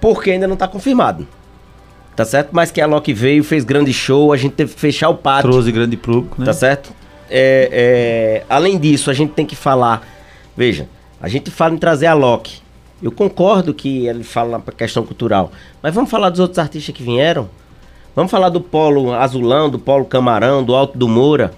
[0.00, 1.26] porque ainda não tá confirmado.
[2.14, 2.50] Tá certo?
[2.52, 5.50] Mas que a Loki veio, fez grande show, a gente teve que fechar o pátio.
[5.50, 6.46] Trouxe grande público, né?
[6.46, 6.92] Tá certo?
[7.28, 10.06] É, é, além disso, a gente tem que falar.
[10.56, 10.88] Veja,
[11.20, 12.60] a gente fala em trazer a Loki.
[13.02, 15.50] Eu concordo que ele fala na questão cultural.
[15.82, 17.48] Mas vamos falar dos outros artistas que vieram?
[18.14, 21.52] Vamos falar do Polo Azulão, do Polo Camarão, do Alto do Moura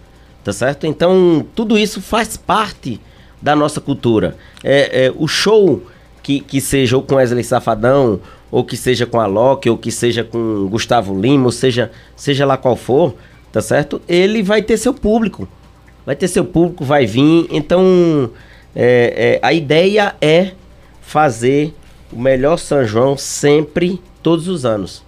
[0.45, 0.87] tá certo?
[0.87, 3.01] Então, tudo isso faz parte
[3.41, 4.37] da nossa cultura.
[4.63, 5.83] É, é, o show
[6.23, 9.91] que, que seja ou com Wesley Safadão, ou que seja com a Loki, ou que
[9.91, 13.15] seja com Gustavo Lima, ou seja, seja lá qual for,
[13.51, 14.01] tá certo?
[14.09, 15.49] Ele vai ter seu público.
[16.05, 17.47] Vai ter seu público, vai vir.
[17.51, 18.31] Então,
[18.75, 20.53] é, é, a ideia é
[21.01, 21.75] fazer
[22.13, 25.03] o melhor São João sempre, todos os anos.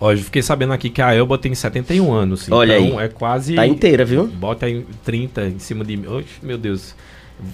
[0.00, 2.50] Ó, eu fiquei sabendo aqui que a Elba tem 71 anos.
[2.50, 3.06] Olha então aí.
[3.06, 3.54] é quase.
[3.54, 4.26] Tá inteira, viu?
[4.26, 6.06] Bota aí 30 em cima de mim.
[6.42, 6.94] Meu Deus.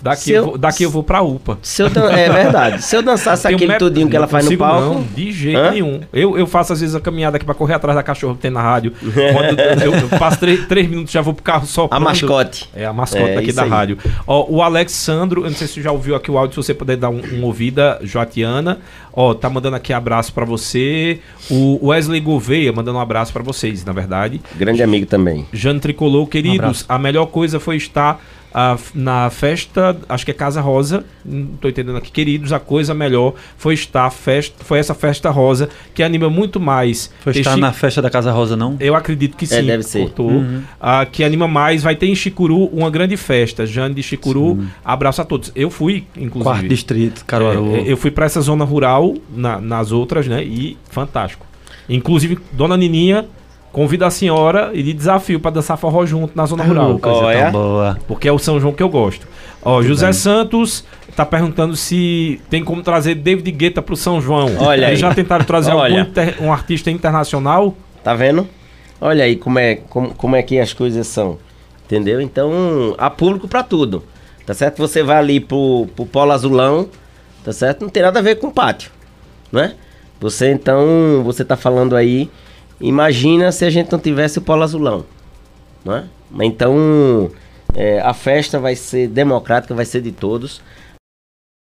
[0.00, 1.58] Daqui, Se eu, eu- vou, daqui eu vou pra UPA.
[1.60, 2.82] Se eu dan- É verdade.
[2.84, 4.94] Se eu dançasse aquele met- tudinho que ela faz no palco.
[4.94, 5.70] Não, de jeito Hã?
[5.72, 6.00] nenhum.
[6.12, 8.50] Eu, eu faço às vezes a caminhada aqui pra correr atrás da cachorra que tem
[8.50, 8.92] na rádio.
[9.02, 12.70] Quando eu, eu passo três, três minutos já vou pro carro só A mascote.
[12.74, 13.68] É a mascote É, aqui isso da aí.
[13.70, 13.98] rádio.
[14.26, 16.74] Ó, o Alexandro, eu não sei se você já ouviu aqui o áudio, se você
[16.74, 18.78] puder dar um, um ouvida, Joatiana.
[19.12, 21.18] Ó, tá mandando aqui abraço pra você.
[21.50, 24.40] O Wesley Gouveia mandando um abraço pra vocês, na verdade.
[24.56, 25.44] Grande amigo também.
[25.52, 26.84] Jano Tricolor, queridos, abraço.
[26.88, 28.22] a melhor coisa foi estar
[28.54, 32.92] f- na festa, acho que é Casa Rosa, não tô entendendo aqui, queridos, a coisa
[32.94, 37.10] melhor foi estar festa, foi essa festa rosa que anima muito mais.
[37.20, 38.76] Foi estar chi- na festa da Casa Rosa, não?
[38.80, 39.56] Eu acredito que sim.
[39.56, 40.00] É, deve ser.
[40.00, 40.30] cortou.
[40.30, 40.62] Uhum.
[40.80, 43.64] Ah, que anima mais, vai ter em Chicuru uma grande festa.
[43.64, 45.50] Jane de Chicuru, abraço a todos.
[45.54, 46.42] Eu fui, inclusive.
[46.44, 47.74] Quarto distrito, Caruaru.
[47.76, 50.42] É, é, eu fui pra essa zona rural na- nas outras, né?
[50.44, 51.46] E fantástico.
[51.88, 53.24] Inclusive, Dona Nininha
[53.72, 56.98] convida a senhora e lhe desafio pra dançar forró junto na zona rural.
[56.98, 57.50] coisa Ó, tão é?
[57.50, 57.98] boa.
[58.06, 59.26] Porque é o São João que eu gosto.
[59.62, 60.12] Ó, José bem.
[60.12, 60.84] Santos
[61.16, 64.46] tá perguntando se tem como trazer David Guetta pro São João.
[64.58, 64.96] Olha Eles aí.
[64.96, 67.74] já tentaram trazer inter- um artista internacional?
[68.04, 68.46] Tá vendo?
[69.00, 71.38] Olha aí como é, como, como é que as coisas são.
[71.86, 72.20] Entendeu?
[72.20, 74.02] Então, há público pra tudo.
[74.46, 74.78] Tá certo?
[74.78, 76.88] Você vai ali pro, pro Polo Azulão,
[77.44, 77.82] tá certo?
[77.82, 78.90] Não tem nada a ver com pátio,
[79.52, 79.74] né?
[80.20, 82.28] Você então, você tá falando aí,
[82.82, 85.06] imagina se a gente não tivesse o Polo Azulão,
[85.84, 86.08] né?
[86.40, 87.30] Então,
[87.74, 90.60] é, a festa vai ser democrática, vai ser de todos.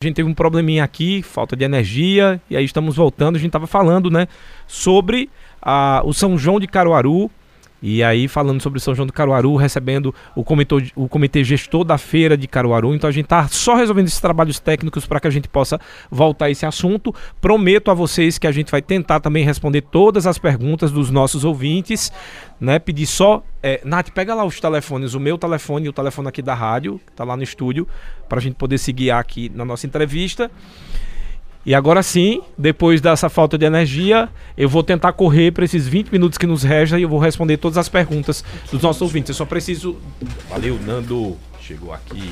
[0.02, 3.36] A gente teve um probleminha aqui, falta de energia, e aí estamos voltando.
[3.36, 4.26] A gente estava falando, né,
[4.66, 7.30] sobre a, o São João de Caruaru.
[7.83, 11.99] E aí, falando sobre São João de Caruaru, recebendo o comitê, o comitê gestor da
[11.99, 12.95] feira de Caruaru.
[12.95, 16.47] Então a gente tá só resolvendo esses trabalhos técnicos para que a gente possa voltar
[16.47, 17.12] a esse assunto.
[17.40, 21.45] Prometo a vocês que a gente vai tentar também responder todas as perguntas dos nossos
[21.45, 22.12] ouvintes.
[22.61, 22.79] Né?
[22.79, 23.42] Pedir só.
[23.61, 27.01] É, Nath, pega lá os telefones, o meu telefone e o telefone aqui da rádio,
[27.05, 27.88] que tá lá no estúdio,
[28.29, 30.51] para a gente poder se guiar aqui na nossa entrevista.
[31.64, 36.11] E agora sim, depois dessa falta de energia, eu vou tentar correr para esses 20
[36.11, 39.29] minutos que nos resta e eu vou responder todas as perguntas dos nossos ouvintes.
[39.29, 39.96] Eu só preciso.
[40.51, 41.37] Valeu, Nando.
[41.61, 42.31] Chegou aqui.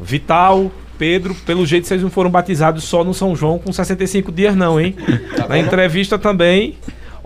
[0.00, 4.56] Vital, Pedro, pelo jeito vocês não foram batizados só no São João com 65 dias,
[4.56, 4.96] não, hein?
[5.48, 6.76] Na entrevista também.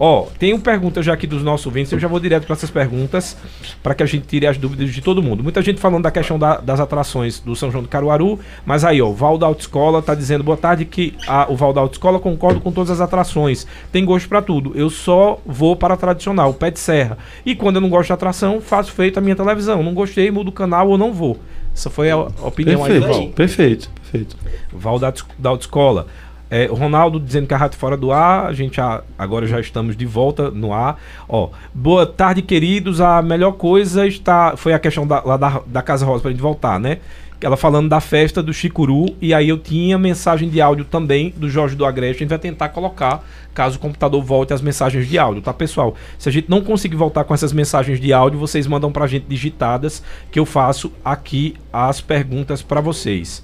[0.03, 2.71] Ó, tem uma pergunta já aqui dos nossos ouvintes, eu já vou direto para essas
[2.71, 3.37] perguntas,
[3.83, 5.43] para que a gente tire as dúvidas de todo mundo.
[5.45, 9.03] Muita gente falando da questão da- das atrações do São João do Caruaru, mas aí,
[9.03, 12.19] ó, o Val da Autoescola tá dizendo, boa tarde, que a- o Val da Autoescola
[12.19, 16.55] concordo com todas as atrações, tem gosto para tudo, eu só vou para a tradicional,
[16.55, 17.19] pé de serra.
[17.45, 20.49] E quando eu não gosto de atração, faço feito a minha televisão, não gostei, mudo
[20.49, 21.39] o canal ou não vou.
[21.75, 23.29] Essa foi a opinião aí do Val.
[23.33, 24.37] Perfeito, perfeito, perfeito.
[24.73, 26.07] Val da, da Autoescola.
[26.51, 29.97] É, Ronaldo dizendo que a rádio fora do ar, a gente já- agora já estamos
[29.97, 31.01] de volta no ar.
[31.29, 33.01] Ó, boa tarde, queridos.
[33.01, 36.41] A melhor coisa está foi a questão da, lá da, da Casa Rosa pra gente
[36.41, 36.99] voltar, né?
[37.43, 41.49] Ela falando da festa do Chicuru, e aí eu tinha mensagem de áudio também do
[41.49, 42.17] Jorge do Agreste.
[42.17, 45.95] A gente vai tentar colocar, caso o computador volte as mensagens de áudio, tá, pessoal?
[46.19, 49.25] Se a gente não conseguir voltar com essas mensagens de áudio, vocês mandam pra gente
[49.27, 53.43] digitadas, que eu faço aqui as perguntas pra vocês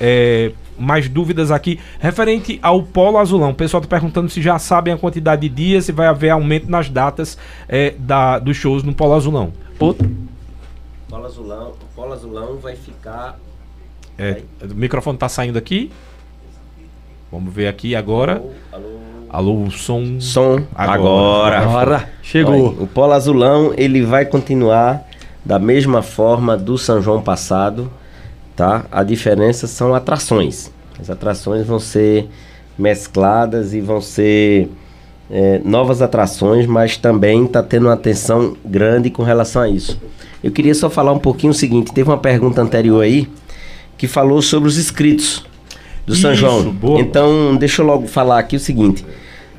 [0.00, 1.78] é, mais dúvidas aqui.
[1.98, 5.84] Referente ao Polo Azulão, o pessoal está perguntando se já sabem a quantidade de dias,
[5.84, 9.52] se vai haver aumento nas datas é, da, dos shows no Polo Azulão.
[9.78, 10.10] Outro,
[11.08, 13.38] Polo Azulão, o Polo Azulão vai ficar
[14.18, 15.92] é, o microfone está saindo aqui.
[17.30, 18.42] Vamos ver aqui agora.
[19.30, 20.18] Alô, o som.
[20.18, 21.58] som Agora.
[21.58, 21.58] agora.
[21.60, 22.70] Agora, chegou.
[22.70, 25.04] Olha, o Polo Azulão ele vai continuar
[25.44, 27.90] da mesma forma do São João passado,
[28.58, 28.84] tá?
[28.90, 30.70] A diferença são atrações.
[31.00, 32.28] As atrações vão ser
[32.76, 34.68] mescladas e vão ser
[35.30, 39.96] é, novas atrações, mas também está tendo uma atenção grande com relação a isso.
[40.42, 43.28] Eu queria só falar um pouquinho o seguinte: teve uma pergunta anterior aí
[43.96, 45.44] que falou sobre os inscritos
[46.04, 46.70] do São João.
[46.72, 47.00] boa.
[47.00, 49.04] Então, deixa eu logo falar aqui o seguinte.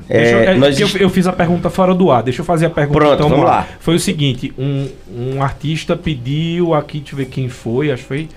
[0.08, 2.22] Eu- É, é, nós que eu, eu fiz a pergunta fora do ar.
[2.22, 3.28] Deixa eu fazer a pergunta Pronto, então.
[3.30, 3.66] vamos lá.
[3.78, 4.88] Foi o seguinte: um,
[5.36, 8.28] um artista pediu aqui, deixa eu ver quem foi, acho que foi.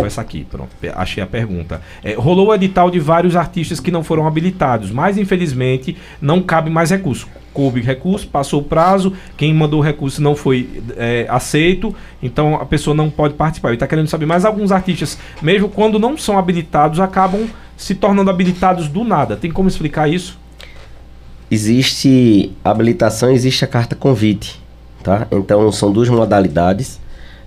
[0.00, 0.70] Foi essa aqui, pronto.
[0.94, 1.80] Achei a pergunta.
[2.02, 6.70] É, rolou o edital de vários artistas que não foram habilitados, mas infelizmente não cabe
[6.70, 7.28] mais recurso.
[7.52, 12.64] Coube recurso, passou o prazo, quem mandou o recurso não foi é, aceito, então a
[12.64, 13.68] pessoa não pode participar.
[13.68, 18.30] Ele está querendo saber, mas alguns artistas, mesmo quando não são habilitados, acabam se tornando
[18.30, 19.36] habilitados do nada.
[19.36, 20.38] Tem como explicar isso?
[21.50, 24.62] existe habilitação, existe a carta convite,
[25.02, 25.26] tá?
[25.32, 27.00] Então são duas modalidades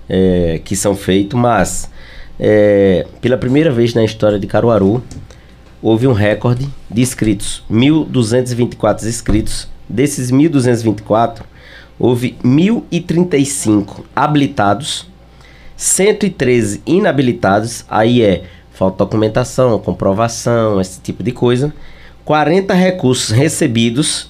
[0.10, 1.90] é, que são feitas, mas
[2.46, 5.02] é, pela primeira vez na história de Caruaru
[5.82, 9.70] houve um recorde de inscritos, 1.224 inscritos.
[9.88, 11.44] Desses 1.224
[11.98, 15.08] houve 1.035 habilitados,
[15.78, 21.74] 113 inabilitados, aí é falta de documentação, comprovação, esse tipo de coisa.
[22.26, 24.30] 40 recursos recebidos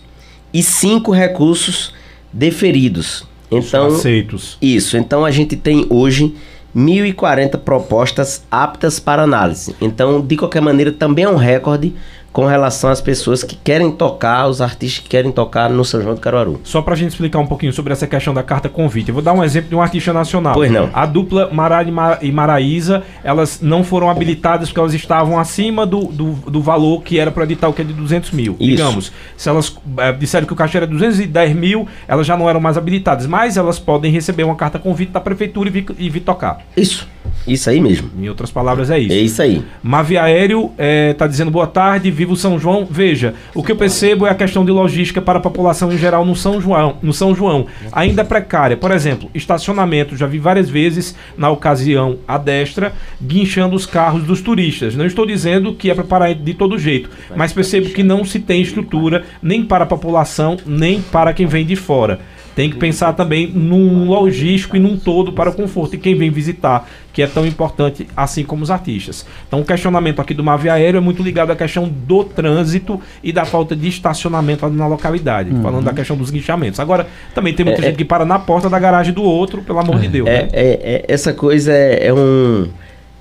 [0.54, 1.91] e 5 recursos
[2.32, 3.26] deferidos.
[3.49, 4.56] Então, aceitos.
[4.62, 4.97] Isso.
[4.97, 6.36] Então a gente tem hoje
[6.75, 9.75] 1.040 propostas aptas para análise.
[9.79, 11.93] Então, de qualquer maneira, também é um recorde
[12.33, 16.15] com relação às pessoas que querem tocar, os artistas que querem tocar no São João
[16.15, 16.59] do Caruaru.
[16.63, 19.09] Só pra gente explicar um pouquinho sobre essa questão da carta convite.
[19.09, 20.55] Eu vou dar um exemplo de um artista nacional.
[20.55, 20.89] Pois não.
[20.91, 21.85] A dupla Mara
[22.21, 27.19] e Maraísa, elas não foram habilitadas porque elas estavam acima do, do, do valor que
[27.19, 28.53] era para editar o que é de 200 mil.
[28.59, 28.63] Isso.
[28.63, 32.59] Digamos, se elas é, disseram que o cachê era 210 mil, elas já não eram
[32.59, 33.27] mais habilitadas.
[33.27, 36.61] Mas elas podem receber uma carta convite da prefeitura e vir, e vir tocar.
[36.75, 37.07] Isso.
[37.47, 38.09] Isso aí mesmo.
[38.17, 39.13] Em outras palavras, é isso.
[39.13, 39.63] É isso aí.
[39.81, 40.71] Mavi Aéreo
[41.12, 42.88] está é, dizendo boa tarde, viva o São João.
[42.89, 46.25] Veja, o que eu percebo é a questão de logística para a população em geral
[46.25, 46.97] no São João.
[47.01, 48.77] No São João ainda é precária.
[48.77, 50.15] Por exemplo, estacionamento.
[50.15, 54.95] Já vi várias vezes, na ocasião a destra, guinchando os carros dos turistas.
[54.95, 58.39] Não estou dizendo que é para parar de todo jeito, mas percebo que não se
[58.39, 62.19] tem estrutura nem para a população, nem para quem vem de fora
[62.55, 66.29] tem que pensar também num logístico e num todo para o conforto e quem vem
[66.29, 69.25] visitar, que é tão importante assim como os artistas.
[69.47, 73.31] Então o questionamento aqui do Mavi Aéreo é muito ligado à questão do trânsito e
[73.31, 75.61] da falta de estacionamento na localidade, uhum.
[75.61, 76.79] falando da questão dos guinchamentos.
[76.79, 79.61] Agora, também tem muita é, gente é que para na porta da garagem do outro,
[79.63, 80.27] pelo amor é, de Deus.
[80.27, 80.49] É, né?
[80.53, 82.67] É, é, essa coisa é, um,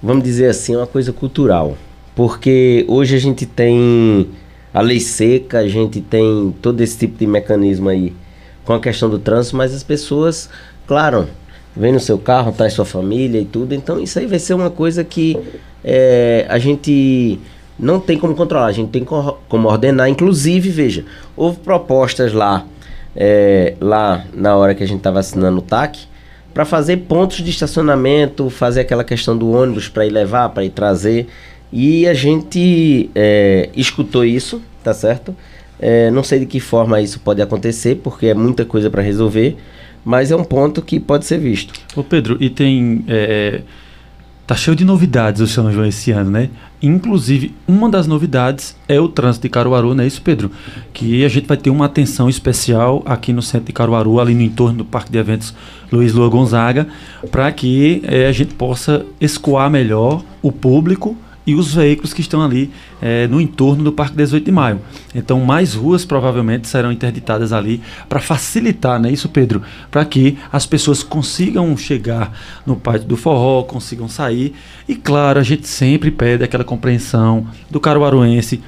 [0.03, 1.77] vamos dizer assim, uma coisa cultural.
[2.15, 4.29] Porque hoje a gente tem
[4.75, 8.13] a lei seca, a gente tem todo esse tipo de mecanismo aí
[8.65, 10.49] com a questão do trânsito, mas as pessoas,
[10.87, 11.29] claro,
[11.77, 14.71] vem no seu carro, traz sua família e tudo, então isso aí vai ser uma
[14.71, 15.37] coisa que
[15.85, 17.41] é, a gente
[17.79, 20.09] não tem como controlar, a gente tem como ordenar.
[20.09, 21.05] Inclusive, veja,
[21.37, 22.65] houve propostas lá,
[23.17, 25.99] é, lá na hora que a gente estava assinando o TAC,
[26.55, 30.71] para fazer pontos de estacionamento, fazer aquela questão do ônibus para ir levar, para ir
[30.71, 31.27] trazer.
[31.73, 35.35] E a gente é, escutou isso, tá certo?
[35.79, 39.57] É, não sei de que forma isso pode acontecer, porque é muita coisa para resolver,
[40.05, 41.75] mas é um ponto que pode ser visto.
[41.97, 43.05] Ô Pedro, e tem.
[43.09, 43.63] É,
[44.47, 46.51] tá cheio de novidades o São João esse ano, né?
[46.83, 50.51] Inclusive, uma das novidades é o trânsito de Caruaru, não é isso, Pedro?
[50.93, 54.43] Que a gente vai ter uma atenção especial aqui no centro de Caruaru, ali no
[54.43, 55.55] entorno do Parque de Eventos
[55.93, 56.89] Luiz Lua Gonzaga,
[57.31, 62.43] para que é, a gente possa escoar melhor o público e os veículos que estão
[62.43, 64.81] ali é, no entorno do Parque 18 de Maio.
[65.15, 69.63] Então, mais ruas provavelmente serão interditadas ali para facilitar, né, isso, Pedro?
[69.91, 72.33] Para que as pessoas consigam chegar
[72.65, 74.55] no Pátio do Forró, consigam sair.
[74.89, 78.61] E, claro, a gente sempre pede aquela compreensão do caruaruense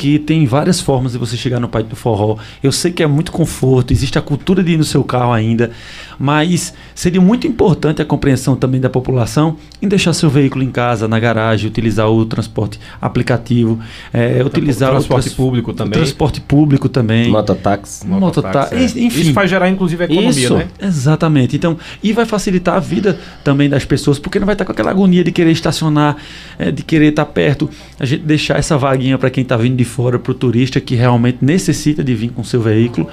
[0.00, 2.38] que tem várias formas de você chegar no Pátio do Forró.
[2.62, 5.72] Eu sei que é muito conforto, existe a cultura de ir no seu carro ainda,
[6.18, 11.06] mas seria muito importante a compreensão também da população em deixar seu veículo em casa,
[11.06, 13.78] na garagem, utilizar o transporte aplicativo,
[14.10, 15.92] é, utilizar o transporte o trans público também.
[15.92, 17.30] Transporte público também.
[17.30, 18.06] Mototáxi.
[18.06, 18.74] Mototáxi.
[18.74, 18.82] É.
[19.04, 19.20] Enfim.
[19.20, 20.68] Isso vai gerar inclusive economia, isso, né?
[20.80, 21.56] Exatamente.
[21.56, 24.90] Então, e vai facilitar a vida também das pessoas, porque não vai estar com aquela
[24.90, 26.16] agonia de querer estacionar,
[26.58, 27.68] é, de querer estar perto.
[27.98, 30.94] A gente deixar essa vaguinha para quem está vindo de fora para o turista que
[30.94, 33.08] realmente necessita de vir com seu veículo.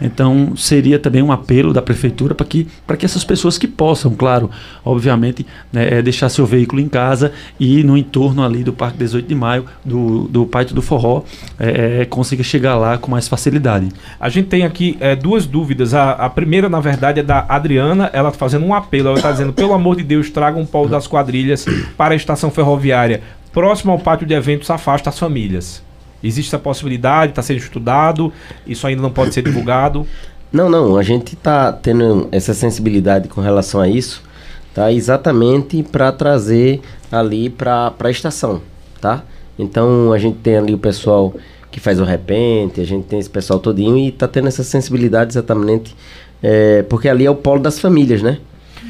[0.00, 4.48] Então, seria também um apelo da prefeitura para que, que essas pessoas que possam, claro,
[4.84, 9.26] obviamente, né, é deixar seu veículo em casa e no entorno ali do Parque 18
[9.26, 11.24] de Maio, do, do Pátio do Forró,
[11.58, 13.88] é, é, consiga chegar lá com mais facilidade.
[14.20, 15.94] A gente tem aqui é, duas dúvidas.
[15.94, 19.32] A, a, primeira, na verdade, é da Adriana, ela tá fazendo um apelo, ela está
[19.32, 23.22] dizendo, pelo amor de Deus, traga um polo das quadrilhas para a estação ferroviária
[23.58, 25.82] próximo ao pátio de eventos afasta as famílias.
[26.22, 28.32] Existe essa possibilidade, está sendo estudado,
[28.66, 30.06] isso ainda não pode ser divulgado?
[30.50, 34.22] Não, não, a gente está tendo essa sensibilidade com relação a isso,
[34.72, 34.90] tá?
[34.90, 36.80] Exatamente para trazer
[37.12, 38.62] ali para a estação,
[38.98, 39.22] tá?
[39.58, 41.34] Então a gente tem ali o pessoal
[41.70, 45.32] que faz o repente, a gente tem esse pessoal todinho e está tendo essa sensibilidade
[45.32, 45.94] exatamente
[46.42, 48.38] é, porque ali é o polo das famílias, né?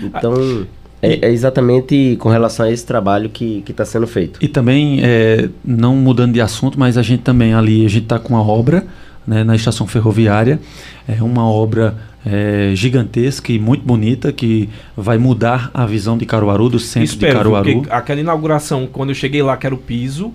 [0.00, 0.64] Então
[1.00, 4.38] é, é, exatamente com relação a esse trabalho que está sendo feito.
[4.42, 8.18] E também, é, não mudando de assunto, mas a gente também ali, a gente está
[8.18, 8.84] com uma obra
[9.26, 10.58] né, na estação ferroviária,
[11.06, 16.68] é uma obra é, gigantesca e muito bonita que vai mudar a visão de Caruaru,
[16.68, 17.82] do centro Espero, de Caruaru.
[17.90, 20.32] Aquela inauguração, quando eu cheguei lá, que era o piso,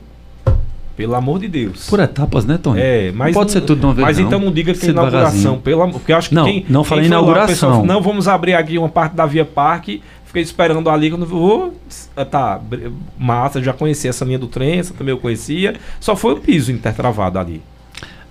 [0.96, 1.90] pelo amor de Deus.
[1.90, 2.80] Por etapas, né, Tony?
[2.80, 3.34] É, mas.
[3.34, 4.08] Não pode ser tudo de uma vez.
[4.08, 4.28] Mas não.
[4.28, 5.94] então não diga que é inauguração, pelo amor.
[5.94, 6.66] Porque eu acho que não, quem.
[6.70, 7.82] Não falei inauguração.
[7.82, 10.02] Lá, não, vamos abrir aqui uma parte da Via Parque
[10.34, 11.72] Fiquei esperando ali quando oh,
[12.26, 12.60] tá
[13.20, 15.76] massa, já conhecia essa linha do trem, essa também eu conhecia.
[16.00, 17.62] Só foi o piso intertravado ali.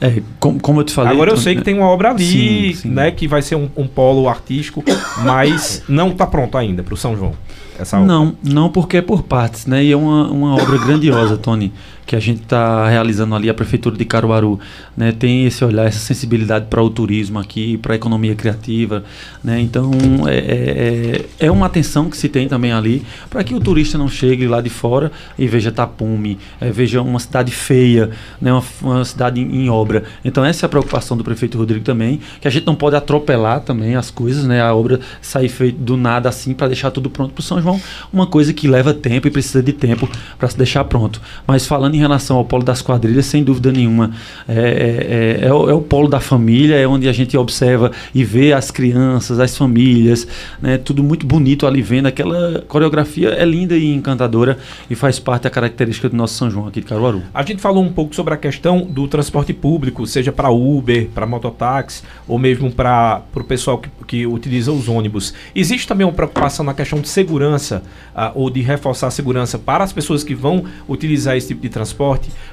[0.00, 1.12] É, como, como eu te falei.
[1.12, 2.88] Agora eu então, sei que tem uma obra ali, Sim, sim.
[2.88, 4.82] né, que vai ser um, um polo artístico,
[5.24, 7.34] mas não está pronto ainda para o São João.
[7.78, 8.08] Essa obra.
[8.08, 9.84] Não, não porque é por partes, né?
[9.84, 11.72] E é uma, uma obra grandiosa, Tony,
[12.06, 14.58] que a gente está realizando ali, a Prefeitura de Caruaru,
[14.96, 15.12] né?
[15.12, 19.04] Tem esse olhar, essa sensibilidade para o turismo aqui, para a economia criativa,
[19.42, 19.60] né?
[19.60, 19.90] Então,
[20.26, 24.08] é, é, é uma atenção que se tem também ali, para que o turista não
[24.08, 28.52] chegue lá de fora e veja tapume, é, veja uma cidade feia, né?
[28.52, 30.04] Uma, uma cidade em, em obra.
[30.24, 33.60] Então, essa é a preocupação do prefeito Rodrigo também, que a gente não pode atropelar
[33.60, 34.60] também as coisas, né?
[34.60, 37.80] A obra sair feita do nada assim para deixar tudo pronto para o São João,
[38.12, 41.20] uma coisa que leva tempo e precisa de tempo para se deixar pronto.
[41.46, 44.10] Mas falando em relação ao polo das quadrilhas, sem dúvida nenhuma,
[44.48, 47.90] é, é, é, é o, é o polo da família, é onde a gente observa
[48.14, 50.26] e vê as crianças, as famílias,
[50.60, 50.78] né?
[50.78, 52.06] Tudo muito bonito ali vendo.
[52.06, 54.58] Aquela coreografia é linda e encantadora
[54.90, 57.22] e faz parte da característica do nosso São João aqui de Caruaru.
[57.32, 61.26] A gente falou um pouco sobre a questão do transporte público, seja para Uber, para
[61.26, 65.34] mototáxi, ou mesmo para o pessoal que, que utiliza os ônibus.
[65.54, 67.82] Existe também uma preocupação na questão de segurança,
[68.14, 71.68] ah, ou de reforçar a segurança para as pessoas que vão utilizar esse tipo de
[71.68, 71.81] transporte.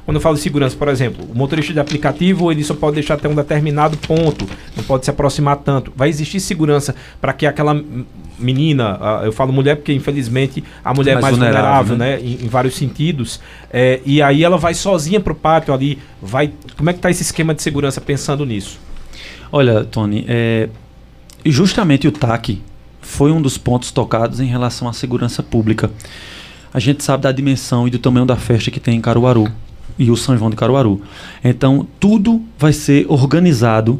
[0.05, 3.15] Quando eu falo de segurança, por exemplo, o motorista de aplicativo ele só pode deixar
[3.15, 5.91] até um determinado ponto, não pode se aproximar tanto.
[5.95, 7.79] Vai existir segurança para que aquela
[8.39, 12.41] menina, eu falo mulher porque infelizmente a mulher é Mais mais vulnerável, vulnerável, né?
[12.41, 13.39] Em, em vários sentidos.
[13.71, 15.99] É, e aí ela vai sozinha pro pátio ali.
[16.21, 16.53] Vai.
[16.77, 18.79] Como é que tá esse esquema de segurança pensando nisso?
[19.51, 20.69] Olha, Tony, é,
[21.45, 22.61] justamente o TAC
[23.01, 25.89] foi um dos pontos tocados em relação à segurança pública.
[26.73, 29.51] A gente sabe da dimensão e do tamanho da festa que tem em Caruaru
[29.97, 31.01] e o São João de Caruaru.
[31.43, 33.99] Então, tudo vai ser organizado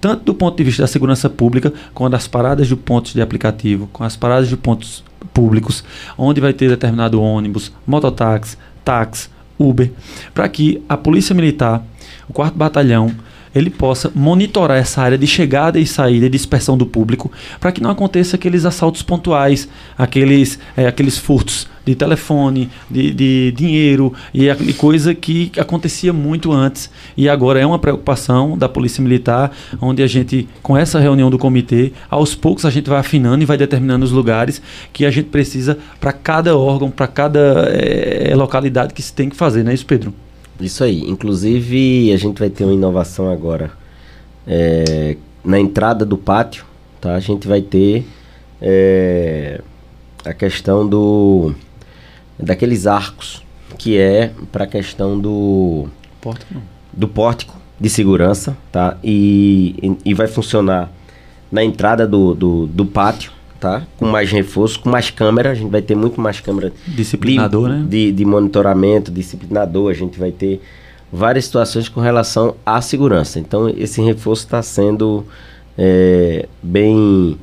[0.00, 3.88] tanto do ponto de vista da segurança pública, quanto as paradas de pontos de aplicativo,
[3.92, 5.82] com as paradas de pontos públicos,
[6.16, 9.28] onde vai ter determinado ônibus, mototáxi, táxi,
[9.58, 9.90] Uber,
[10.34, 11.82] para que a Polícia Militar,
[12.28, 13.10] o 4 Batalhão,
[13.56, 17.82] ele possa monitorar essa área de chegada e saída e dispersão do público, para que
[17.82, 24.48] não aconteça aqueles assaltos pontuais, aqueles, é, aqueles furtos de telefone, de, de dinheiro e,
[24.74, 30.06] coisa que acontecia muito antes e agora é uma preocupação da Polícia Militar, onde a
[30.06, 34.04] gente, com essa reunião do comitê, aos poucos a gente vai afinando e vai determinando
[34.04, 34.60] os lugares
[34.92, 39.36] que a gente precisa para cada órgão, para cada eh, localidade que se tem que
[39.36, 40.12] fazer, não é isso, Pedro?
[40.60, 41.02] Isso aí.
[41.08, 43.70] Inclusive, a gente vai ter uma inovação agora.
[44.46, 46.64] É, na entrada do pátio,
[47.00, 47.14] tá?
[47.14, 48.06] A gente vai ter
[48.60, 49.60] é,
[50.24, 51.54] a questão do
[52.38, 53.42] daqueles arcos,
[53.78, 55.88] que é para a questão do
[56.20, 56.62] Porta não.
[56.92, 58.96] do pórtico de segurança, tá?
[59.02, 60.90] E, e, e vai funcionar
[61.50, 63.82] na entrada do, do, do pátio, tá?
[63.96, 67.74] Com mais reforço, com mais câmera, a gente vai ter muito mais câmera Disciplinador, de,
[67.74, 67.86] né?
[67.88, 70.60] de, de monitoramento, disciplinador, a gente vai ter
[71.12, 73.38] várias situações com relação à segurança.
[73.38, 75.24] Então, esse reforço está sendo
[75.76, 77.38] é, bem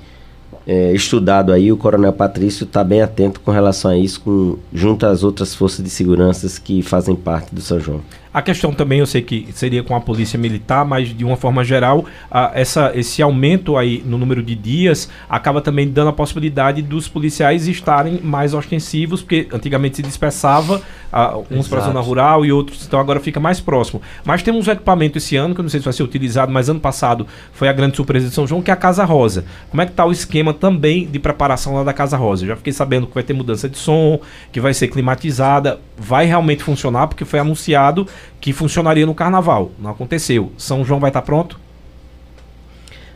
[0.67, 1.71] é, estudado aí.
[1.71, 5.83] O Coronel Patrício está bem atento com relação a isso, com, junto às outras forças
[5.83, 8.01] de segurança que fazem parte do São João.
[8.33, 11.63] A questão também, eu sei que seria com a polícia militar, mas de uma forma
[11.63, 16.81] geral, a- essa, esse aumento aí no número de dias acaba também dando a possibilidade
[16.81, 20.81] dos policiais estarem mais ostensivos, porque antigamente se dispersava
[21.11, 24.01] ah, uns para a zona rural e outros, então agora fica mais próximo.
[24.25, 26.69] Mas temos um equipamento esse ano, que eu não sei se vai ser utilizado, mas
[26.69, 29.45] ano passado foi a grande surpresa de São João, que é a Casa Rosa.
[29.69, 32.45] Como é que está o esquema também de preparação lá da Casa Rosa?
[32.45, 34.19] Eu já fiquei sabendo que vai ter mudança de som,
[34.51, 38.07] que vai ser climatizada, vai realmente funcionar, porque foi anunciado
[38.39, 39.71] que funcionaria no carnaval.
[39.79, 40.51] Não aconteceu.
[40.57, 41.59] São João vai estar pronto?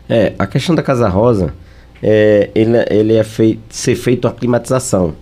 [0.10, 1.54] É, a questão da Casa Rosa,
[2.02, 5.16] é, ele, ele é fei ser feito a climatização.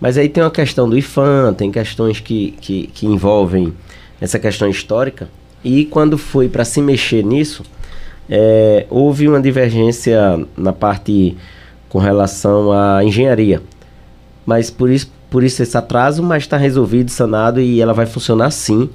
[0.00, 3.72] Mas aí tem uma questão do IFAM, tem questões que, que, que envolvem
[4.20, 5.28] essa questão histórica.
[5.62, 7.62] E quando foi para se mexer nisso,
[8.28, 11.36] é, houve uma divergência na parte
[11.88, 13.62] com relação à engenharia.
[14.44, 18.50] Mas por isso, por isso esse atraso, mas está resolvido, sanado e ela vai funcionar
[18.50, 18.90] sim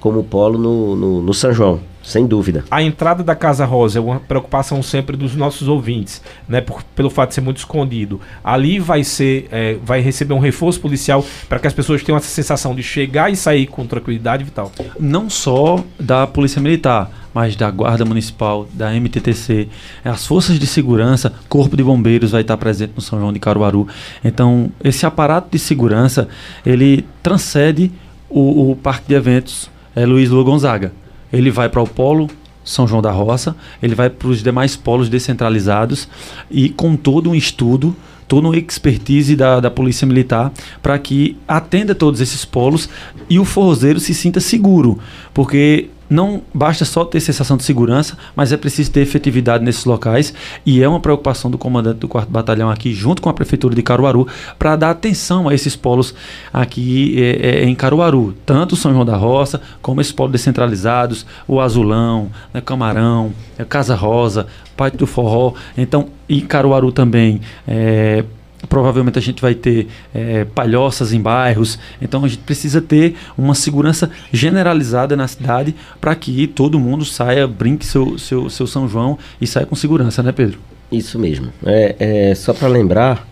[0.00, 2.64] como polo no, no, no São João, sem dúvida.
[2.70, 6.60] A entrada da Casa Rosa é uma preocupação sempre dos nossos ouvintes, né?
[6.62, 8.18] Por, pelo fato de ser muito escondido.
[8.42, 12.28] Ali vai ser, é, vai receber um reforço policial para que as pessoas tenham essa
[12.28, 14.72] sensação de chegar e sair com tranquilidade vital.
[14.98, 19.68] não só da Polícia Militar, mas da Guarda Municipal, da MTTC,
[20.04, 23.86] as forças de segurança, Corpo de Bombeiros vai estar presente no São João de Caruaru.
[24.24, 26.26] Então, esse aparato de segurança,
[26.64, 27.92] ele transcende
[28.28, 30.92] o, o Parque de Eventos é, Luiz Lua Gonzaga.
[31.32, 32.28] Ele vai para o polo
[32.64, 36.08] São João da Roça, ele vai para os demais polos descentralizados
[36.50, 37.94] e com todo um estudo
[38.30, 42.88] toda uma expertise da, da Polícia Militar para que atenda todos esses polos
[43.28, 45.00] e o forrozeiro se sinta seguro.
[45.34, 50.34] Porque não basta só ter sensação de segurança, mas é preciso ter efetividade nesses locais
[50.66, 53.82] e é uma preocupação do comandante do 4 Batalhão aqui, junto com a Prefeitura de
[53.82, 54.26] Caruaru,
[54.58, 56.12] para dar atenção a esses polos
[56.52, 61.60] aqui é, é, em Caruaru, tanto São João da Roça, como esses polos descentralizados, o
[61.60, 64.46] Azulão, né, Camarão, é, Casa Rosa,
[64.76, 67.40] Pátio do Forró, então, e Caruaru também.
[67.68, 68.24] É,
[68.68, 73.54] provavelmente a gente vai ter é, palhoças em bairros, então a gente precisa ter uma
[73.54, 79.18] segurança generalizada na cidade para que todo mundo saia, brinque seu, seu, seu São João
[79.40, 80.58] e saia com segurança, né, Pedro?
[80.90, 81.52] Isso mesmo.
[81.64, 83.26] É, é só para lembrar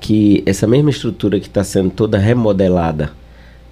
[0.00, 3.10] que essa mesma estrutura que está sendo toda remodelada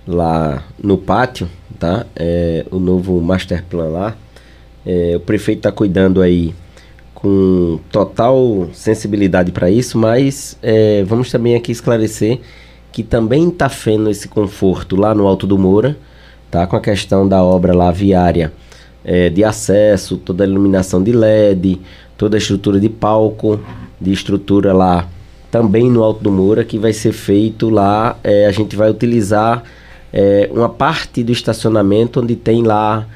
[0.06, 2.06] lá no pátio, tá?
[2.14, 4.16] É, o novo master plan lá,
[4.84, 6.54] é, o prefeito está cuidando aí
[7.24, 12.38] com total sensibilidade para isso, mas é, vamos também aqui esclarecer
[12.92, 15.96] que também está fazendo esse conforto lá no Alto do Moura,
[16.50, 16.66] tá?
[16.66, 18.52] Com a questão da obra lá viária
[19.02, 21.80] é, de acesso, toda a iluminação de LED,
[22.18, 23.58] toda a estrutura de palco,
[23.98, 25.08] de estrutura lá
[25.50, 28.18] também no Alto do Moura, que vai ser feito lá.
[28.22, 29.62] É, a gente vai utilizar
[30.12, 33.06] é, uma parte do estacionamento onde tem lá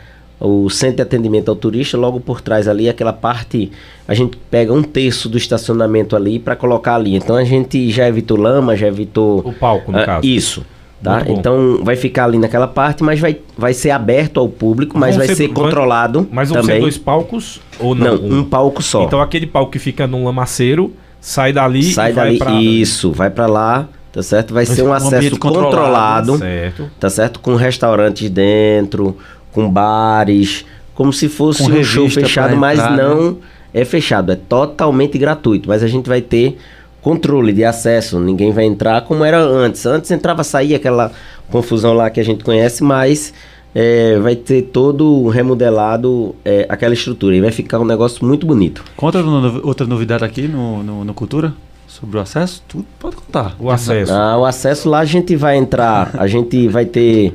[0.41, 3.71] o centro de atendimento ao turista, logo por trás ali, aquela parte,
[4.07, 7.15] a gente pega um terço do estacionamento ali para colocar ali.
[7.17, 9.41] Então a gente já evitou lama, já evitou.
[9.41, 10.27] O palco, no ah, caso.
[10.27, 10.65] Isso.
[11.03, 11.23] Tá?
[11.29, 15.19] Então vai ficar ali naquela parte, mas vai, vai ser aberto ao público, mas Vão
[15.19, 16.27] vai ser- ser controlado.
[16.31, 16.81] Mas vão ser também.
[16.81, 18.17] dois palcos ou não?
[18.19, 19.05] Não, um palco só.
[19.05, 22.53] Então aquele palco que fica num lamaceiro sai dali Sai e vai dali, pra...
[22.55, 24.53] isso, vai para lá, tá certo?
[24.53, 26.91] Vai ser um um acesso controlado, controlado, Certo.
[26.99, 27.41] tá certo?
[27.41, 29.17] Com restaurantes dentro,
[29.53, 33.39] com bares, como se fosse Com um show fechado, pra mas entrar, não
[33.73, 35.69] é fechado, é totalmente gratuito.
[35.69, 36.59] Mas a gente vai ter
[37.01, 39.87] controle de acesso, ninguém vai entrar como era antes.
[39.87, 41.13] Antes entrava, saía aquela
[41.51, 43.33] confusão lá que a gente conhece, mas
[43.75, 48.85] é, vai ter todo remodelado é, aquela estrutura e vai ficar um negócio muito bonito.
[48.97, 49.23] Conta
[49.63, 51.55] outra novidade aqui no, no, no Cultura
[51.87, 52.63] sobre o acesso?
[52.67, 53.55] Tudo pode contar.
[53.59, 54.13] O acesso.
[54.13, 57.35] Ah, o acesso lá a gente vai entrar, a gente vai ter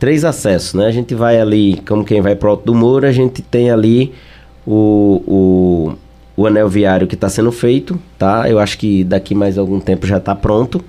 [0.00, 0.86] três acessos, né?
[0.86, 4.12] A gente vai ali, como quem vai pro Alto do Moura, a gente tem ali
[4.66, 8.48] o, o, o anel viário que está sendo feito, tá?
[8.50, 10.82] Eu acho que daqui mais algum tempo já está pronto.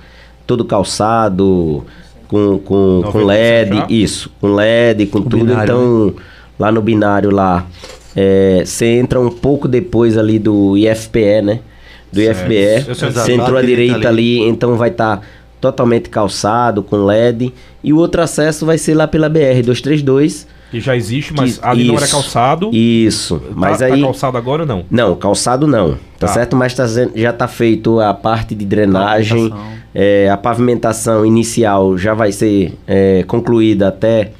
[0.47, 1.85] Todo calçado,
[2.27, 3.87] com, com, com 90% LED, já?
[3.89, 5.37] isso, com LED, com O tudo.
[5.45, 6.13] binário, então,
[6.57, 7.67] lá no binário lá,
[8.15, 11.59] é, você entra um pouco depois ali do IFPE, né?
[12.11, 12.51] Do Certo.
[12.51, 15.21] IFPE, você entrou à direita direita ali, então vai estar
[15.61, 17.53] totalmente calçado, com LED.
[17.83, 20.45] E o outro acesso vai ser lá pela BR-232.
[20.71, 22.69] Que já existe, mas que- ali não era isso, calçado.
[22.73, 24.01] Isso, Tá- mas tá, aí...
[24.01, 24.85] calçado agora ou não?
[24.89, 26.27] Não, calçado não, tá, Tá.
[26.29, 26.55] certo?
[26.55, 29.81] Mas tá já tá feito a parte de drenagem, Pavimentação.
[29.93, 34.31] é, a pavimentação inicial já vai ser é, concluída até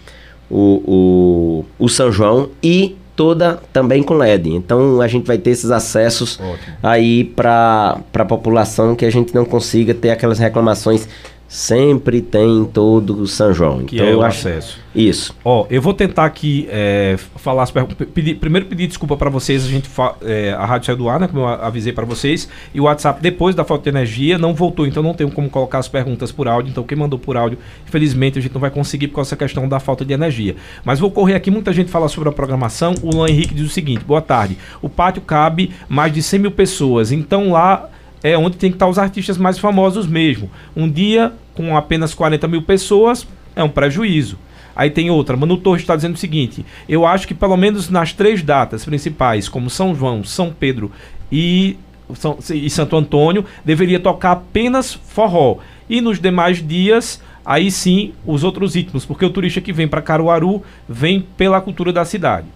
[0.50, 4.50] o, o, o São João e toda também com LED.
[4.50, 6.76] Então a gente vai ter esses acessos Ótimo.
[6.82, 11.08] aí para a população que a gente não consiga ter aquelas reclamações.
[11.54, 13.84] Sempre tem todo o São João.
[13.84, 14.80] Que então é o acho acesso.
[14.96, 15.36] isso.
[15.44, 18.08] Ó, eu vou tentar aqui é, falar as perguntas.
[18.14, 21.20] Pedir- primeiro pedir desculpa para vocês, a gente fa- é, a rádio saiu do ar,
[21.20, 24.54] né, como eu avisei para vocês, e o WhatsApp depois da falta de energia não
[24.54, 27.58] voltou, então não tenho como colocar as perguntas por áudio, então quem mandou por áudio,
[27.86, 30.56] infelizmente a gente não vai conseguir por causa dessa questão da falta de energia.
[30.86, 32.96] Mas vou correr aqui, muita gente fala sobre a programação.
[33.04, 34.58] O Luan Henrique diz o seguinte: boa tarde.
[34.82, 37.90] O pátio cabe mais de 100 mil pessoas, então lá
[38.24, 40.50] é onde tem que estar os artistas mais famosos mesmo.
[40.76, 44.38] Um dia com apenas 40 mil pessoas é um prejuízo.
[44.76, 48.14] Aí tem outra, Manu Torres está dizendo o seguinte: eu acho que pelo menos nas
[48.14, 50.92] três datas principais, como São João, São Pedro
[51.32, 51.78] e,
[52.16, 55.58] São- e Santo Antônio, deveria tocar apenas forró.
[55.90, 60.02] E nos demais dias, aí sim, os outros ritmos, porque o turista que vem para
[60.02, 62.48] Caruaru vem pela cultura da cidade,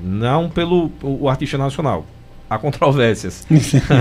[0.00, 2.06] não pelo o, artista nacional.
[2.50, 3.46] Há controvérsias.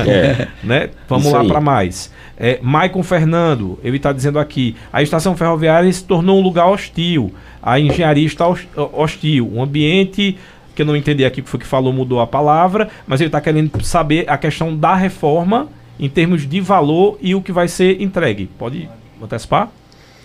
[0.08, 0.48] É.
[0.66, 0.90] né?
[1.08, 2.12] Vamos Isso lá para mais.
[2.36, 7.32] É, Maicon Fernando, ele está dizendo aqui: a estação ferroviária se tornou um lugar hostil.
[7.62, 9.48] A engenharia está hos- hostil.
[9.54, 10.36] Um ambiente
[10.74, 13.28] que eu não entendi aqui o que foi que falou, mudou a palavra, mas ele
[13.28, 15.68] está querendo saber a questão da reforma
[16.00, 18.50] em termos de valor e o que vai ser entregue.
[18.58, 18.90] Pode
[19.22, 19.70] antecipar?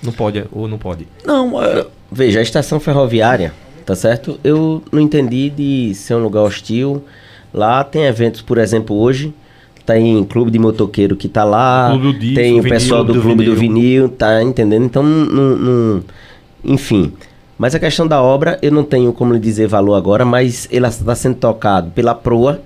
[0.01, 1.09] Não pode, ou não pode?
[1.25, 3.53] Não, é, Veja, a estação ferroviária,
[3.85, 4.39] tá certo?
[4.45, 7.03] Eu não entendi de ser um lugar hostil.
[7.55, 9.33] Lá tem eventos, por exemplo, hoje.
[9.87, 11.95] Tem clube de motoqueiro que tá lá.
[12.19, 13.75] Disco, tem o vinil, pessoal do, do clube do vinil.
[13.75, 14.85] vinil, tá entendendo?
[14.85, 16.05] Então, não, não-
[16.65, 17.13] enfim.
[17.59, 20.89] Mas a questão da obra, eu não tenho como lhe dizer valor agora, mas ela
[20.89, 22.61] está sendo tocado pela proa.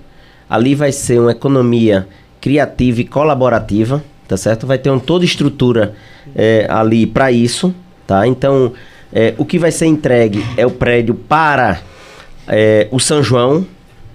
[0.49, 2.07] Ali vai ser uma economia
[2.41, 4.65] criativa e colaborativa, tá certo?
[4.65, 5.93] Vai ter um, toda estrutura
[6.35, 7.73] é, ali para isso,
[8.07, 8.25] tá?
[8.25, 8.71] Então,
[9.11, 11.81] É, o que vai ser entregue é o prédio para
[12.47, 13.65] é, o São João,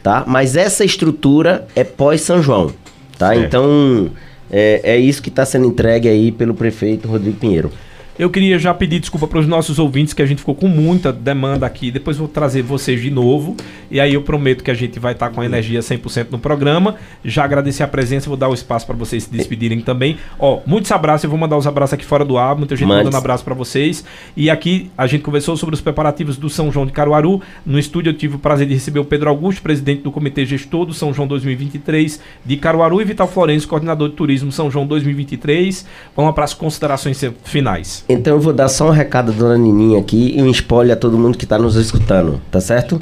[0.05, 0.22] tá?
[0.26, 2.70] Mas essa estrutura é pós São João,
[3.18, 3.34] tá?
[3.34, 4.11] Então
[4.50, 7.72] é, é isso que está sendo entregue aí pelo prefeito Rodrigo Pinheiro.
[8.17, 11.12] Eu queria já pedir desculpa para os nossos ouvintes que a gente ficou com muita
[11.12, 11.91] demanda aqui.
[11.91, 13.57] Depois vou trazer vocês de novo.
[13.91, 16.39] E aí eu prometo que a gente vai estar tá com a energia 100% no
[16.39, 16.95] programa.
[17.25, 20.17] Já agradecer a presença, vou dar o espaço para vocês se despedirem também.
[20.39, 22.55] Ó, muitos abraços, eu vou mandar os abraços aqui fora do ar.
[22.55, 24.05] Muita gente mandando abraço para vocês.
[24.37, 27.43] E aqui a gente conversou sobre os preparativos do São João de Caruaru.
[27.67, 30.87] No estúdio eu tive o prazer de receber o Pedro Augusto, presidente do Comitê Gestor
[30.87, 35.85] do São João 2023 de Caruaru e Vital Florencio, coordenador de turismo São João 2023.
[36.17, 38.03] Vamos para as considerações finais.
[38.09, 40.98] Então eu vou dar só um recado da dona Nininha aqui e um spoiler a
[40.98, 43.00] todo mundo que está nos escutando, tá certo?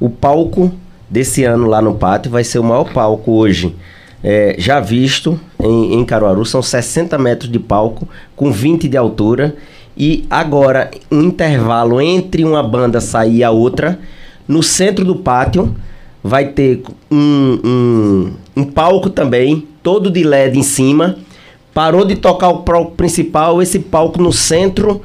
[0.00, 0.72] O palco
[1.10, 3.74] desse ano lá no pátio vai ser o maior palco hoje
[4.22, 6.44] é, já visto em, em Caruaru.
[6.44, 9.54] São 60 metros de palco com 20 de altura.
[9.96, 13.98] E agora, um intervalo entre uma banda sair e a outra,
[14.46, 15.74] no centro do pátio
[16.22, 21.16] vai ter um, um, um palco também, todo de LED em cima
[21.74, 25.02] Parou de tocar o palco principal, esse palco no centro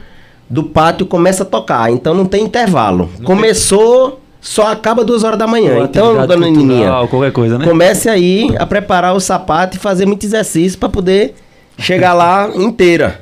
[0.50, 1.92] do pátio começa a tocar.
[1.92, 3.10] Então não tem intervalo.
[3.18, 4.20] Não Começou, tem...
[4.42, 5.80] só acaba duas horas da manhã.
[5.84, 7.66] Então, dona Nininha, qualquer coisa, né?
[7.66, 11.36] comece aí a preparar o sapato e fazer muito exercício para poder
[11.78, 13.22] chegar lá inteira.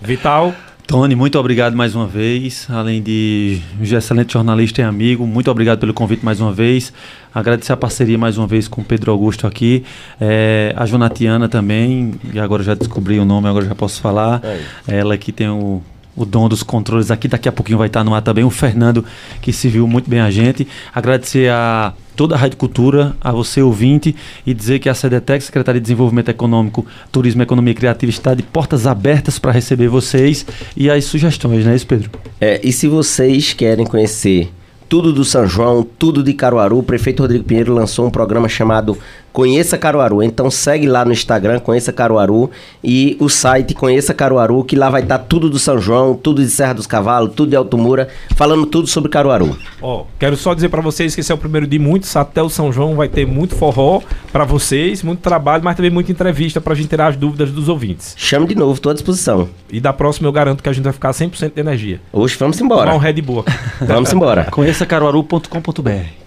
[0.00, 0.54] Vital.
[0.86, 2.68] Tony, muito obrigado mais uma vez.
[2.70, 6.92] Além de excelente jornalista e amigo, muito obrigado pelo convite mais uma vez.
[7.34, 9.84] Agradecer a parceria mais uma vez com o Pedro Augusto aqui.
[10.20, 14.40] É, a Jonatiana também, e agora já descobri o nome, agora já posso falar.
[14.86, 15.82] É Ela que tem o,
[16.16, 18.44] o dom dos controles aqui, daqui a pouquinho vai estar no ar também.
[18.44, 19.04] O Fernando,
[19.40, 20.66] que se viu muito bem a gente.
[20.94, 25.80] Agradecer a toda a Rádio Cultura, a você ouvinte, e dizer que a CDTEC, Secretaria
[25.80, 30.88] de Desenvolvimento Econômico, Turismo e Economia Criativa, está de portas abertas para receber vocês e
[30.88, 32.10] as sugestões, não é isso, Pedro?
[32.40, 34.50] É, e se vocês querem conhecer
[34.88, 38.96] tudo do São João, tudo de Caruaru, o prefeito Rodrigo Pinheiro lançou um programa chamado
[39.36, 40.22] Conheça Caruaru.
[40.22, 42.50] Então segue lá no Instagram, Conheça Caruaru,
[42.82, 46.48] e o site Conheça Caruaru, que lá vai estar tudo do São João, tudo de
[46.48, 49.54] Serra dos Cavalos, tudo de Alto Mura, falando tudo sobre Caruaru.
[49.82, 52.40] Ó, oh, quero só dizer para vocês que esse é o primeiro de muitos, até
[52.40, 54.00] o São João vai ter muito forró
[54.32, 58.14] para vocês, muito trabalho, mas também muita entrevista pra gente tirar as dúvidas dos ouvintes.
[58.16, 59.50] Chame de novo, estou à disposição.
[59.70, 62.00] E da próxima eu garanto que a gente vai ficar 100% de energia.
[62.10, 62.86] Hoje vamos embora.
[62.86, 63.44] Tomar um Red Bull.
[63.82, 64.44] vamos embora.
[64.50, 66.24] Conheça caruaru.com.br.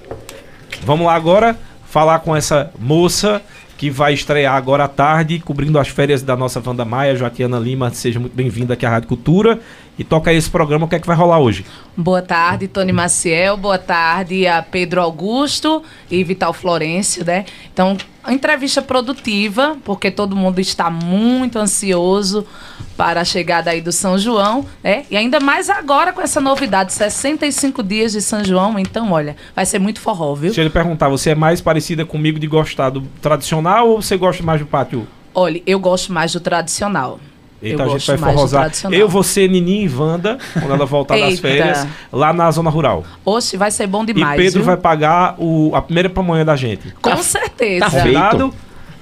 [0.86, 1.58] Vamos lá agora
[1.90, 3.42] falar com essa moça
[3.78, 7.90] que vai estrear agora à tarde, cobrindo as férias da nossa Wanda Maia, Joatiana Lima.
[7.92, 9.60] Seja muito bem-vinda aqui à Rádio Cultura.
[10.00, 11.66] E toca esse programa, o que é que vai rolar hoje?
[11.96, 13.58] Boa tarde, Tony Maciel.
[13.58, 17.44] Boa tarde a Pedro Augusto e Vital Florencio, né?
[17.74, 17.98] Então,
[18.30, 22.48] entrevista produtiva, porque todo mundo está muito ansioso
[22.96, 25.04] para a chegada aí do São João, né?
[25.12, 29.66] E ainda mais agora com essa novidade, 65 dias de São João, então olha, vai
[29.66, 30.44] ser muito forró, viu?
[30.44, 34.16] Deixa eu lhe perguntar, você é mais parecida comigo de gostar do tradicional ou você
[34.16, 35.06] gosta mais do pátio?
[35.34, 37.20] Olha, eu gosto mais do tradicional.
[37.62, 38.72] Eita, eu a gente vai forrosar.
[38.92, 43.04] Eu, você, Nini e Wanda, quando ela voltar das férias, lá na zona rural.
[43.26, 44.40] Oxe, vai ser bom demais.
[44.40, 44.66] E Pedro viu?
[44.66, 46.94] vai pagar o, a primeira pamonha da gente.
[47.02, 47.86] Com tá, certeza.
[47.86, 48.54] Tá combinado?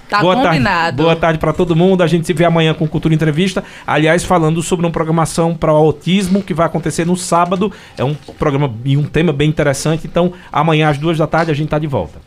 [0.09, 0.63] Tá boa combinado.
[0.63, 2.01] Tarde, boa tarde para todo mundo.
[2.01, 3.63] A gente se vê amanhã com Cultura Entrevista.
[3.85, 7.71] Aliás, falando sobre uma programação para o autismo que vai acontecer no sábado.
[7.97, 10.07] É um programa e um tema bem interessante.
[10.07, 12.26] Então, amanhã às duas da tarde a gente tá de volta.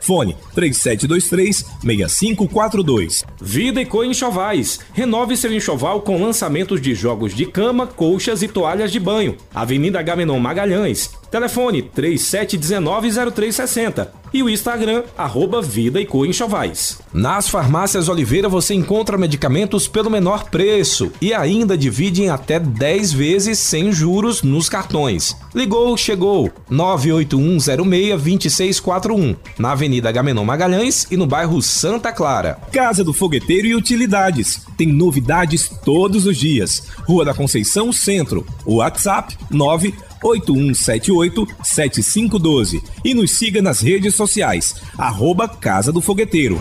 [0.00, 3.24] Fone 3723-6542.
[3.40, 4.80] Vida e Co Enxovais.
[4.92, 9.36] Renove seu enxoval com lançamentos de jogos de cama, colchas e toalhas de banho.
[9.54, 11.10] Avenida Gamenon Magalhães.
[11.30, 16.98] Telefone 3719-0360 e o Instagram, arroba Vida e Co Enxovais.
[17.12, 23.12] Nas farmácias Oliveira você encontra medicamentos pelo menor preço e ainda divide em até 10
[23.12, 25.36] vezes sem juros nos cartões.
[25.54, 26.50] Ligou, chegou.
[26.70, 29.36] 981062641.
[29.58, 32.60] Na Avenida Gamenon Magalhães e no bairro Santa Clara.
[32.72, 34.64] Casa do Fogueteiro e Utilidades.
[34.76, 36.84] Tem novidades todos os dias.
[37.06, 38.46] Rua da Conceição Centro.
[38.64, 39.92] WhatsApp 9
[40.22, 46.60] 8178-7512 e nos siga nas redes sociais, arroba Casa do Fogueteiro.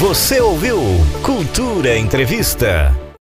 [0.00, 0.78] Você ouviu
[1.22, 3.09] Cultura Entrevista.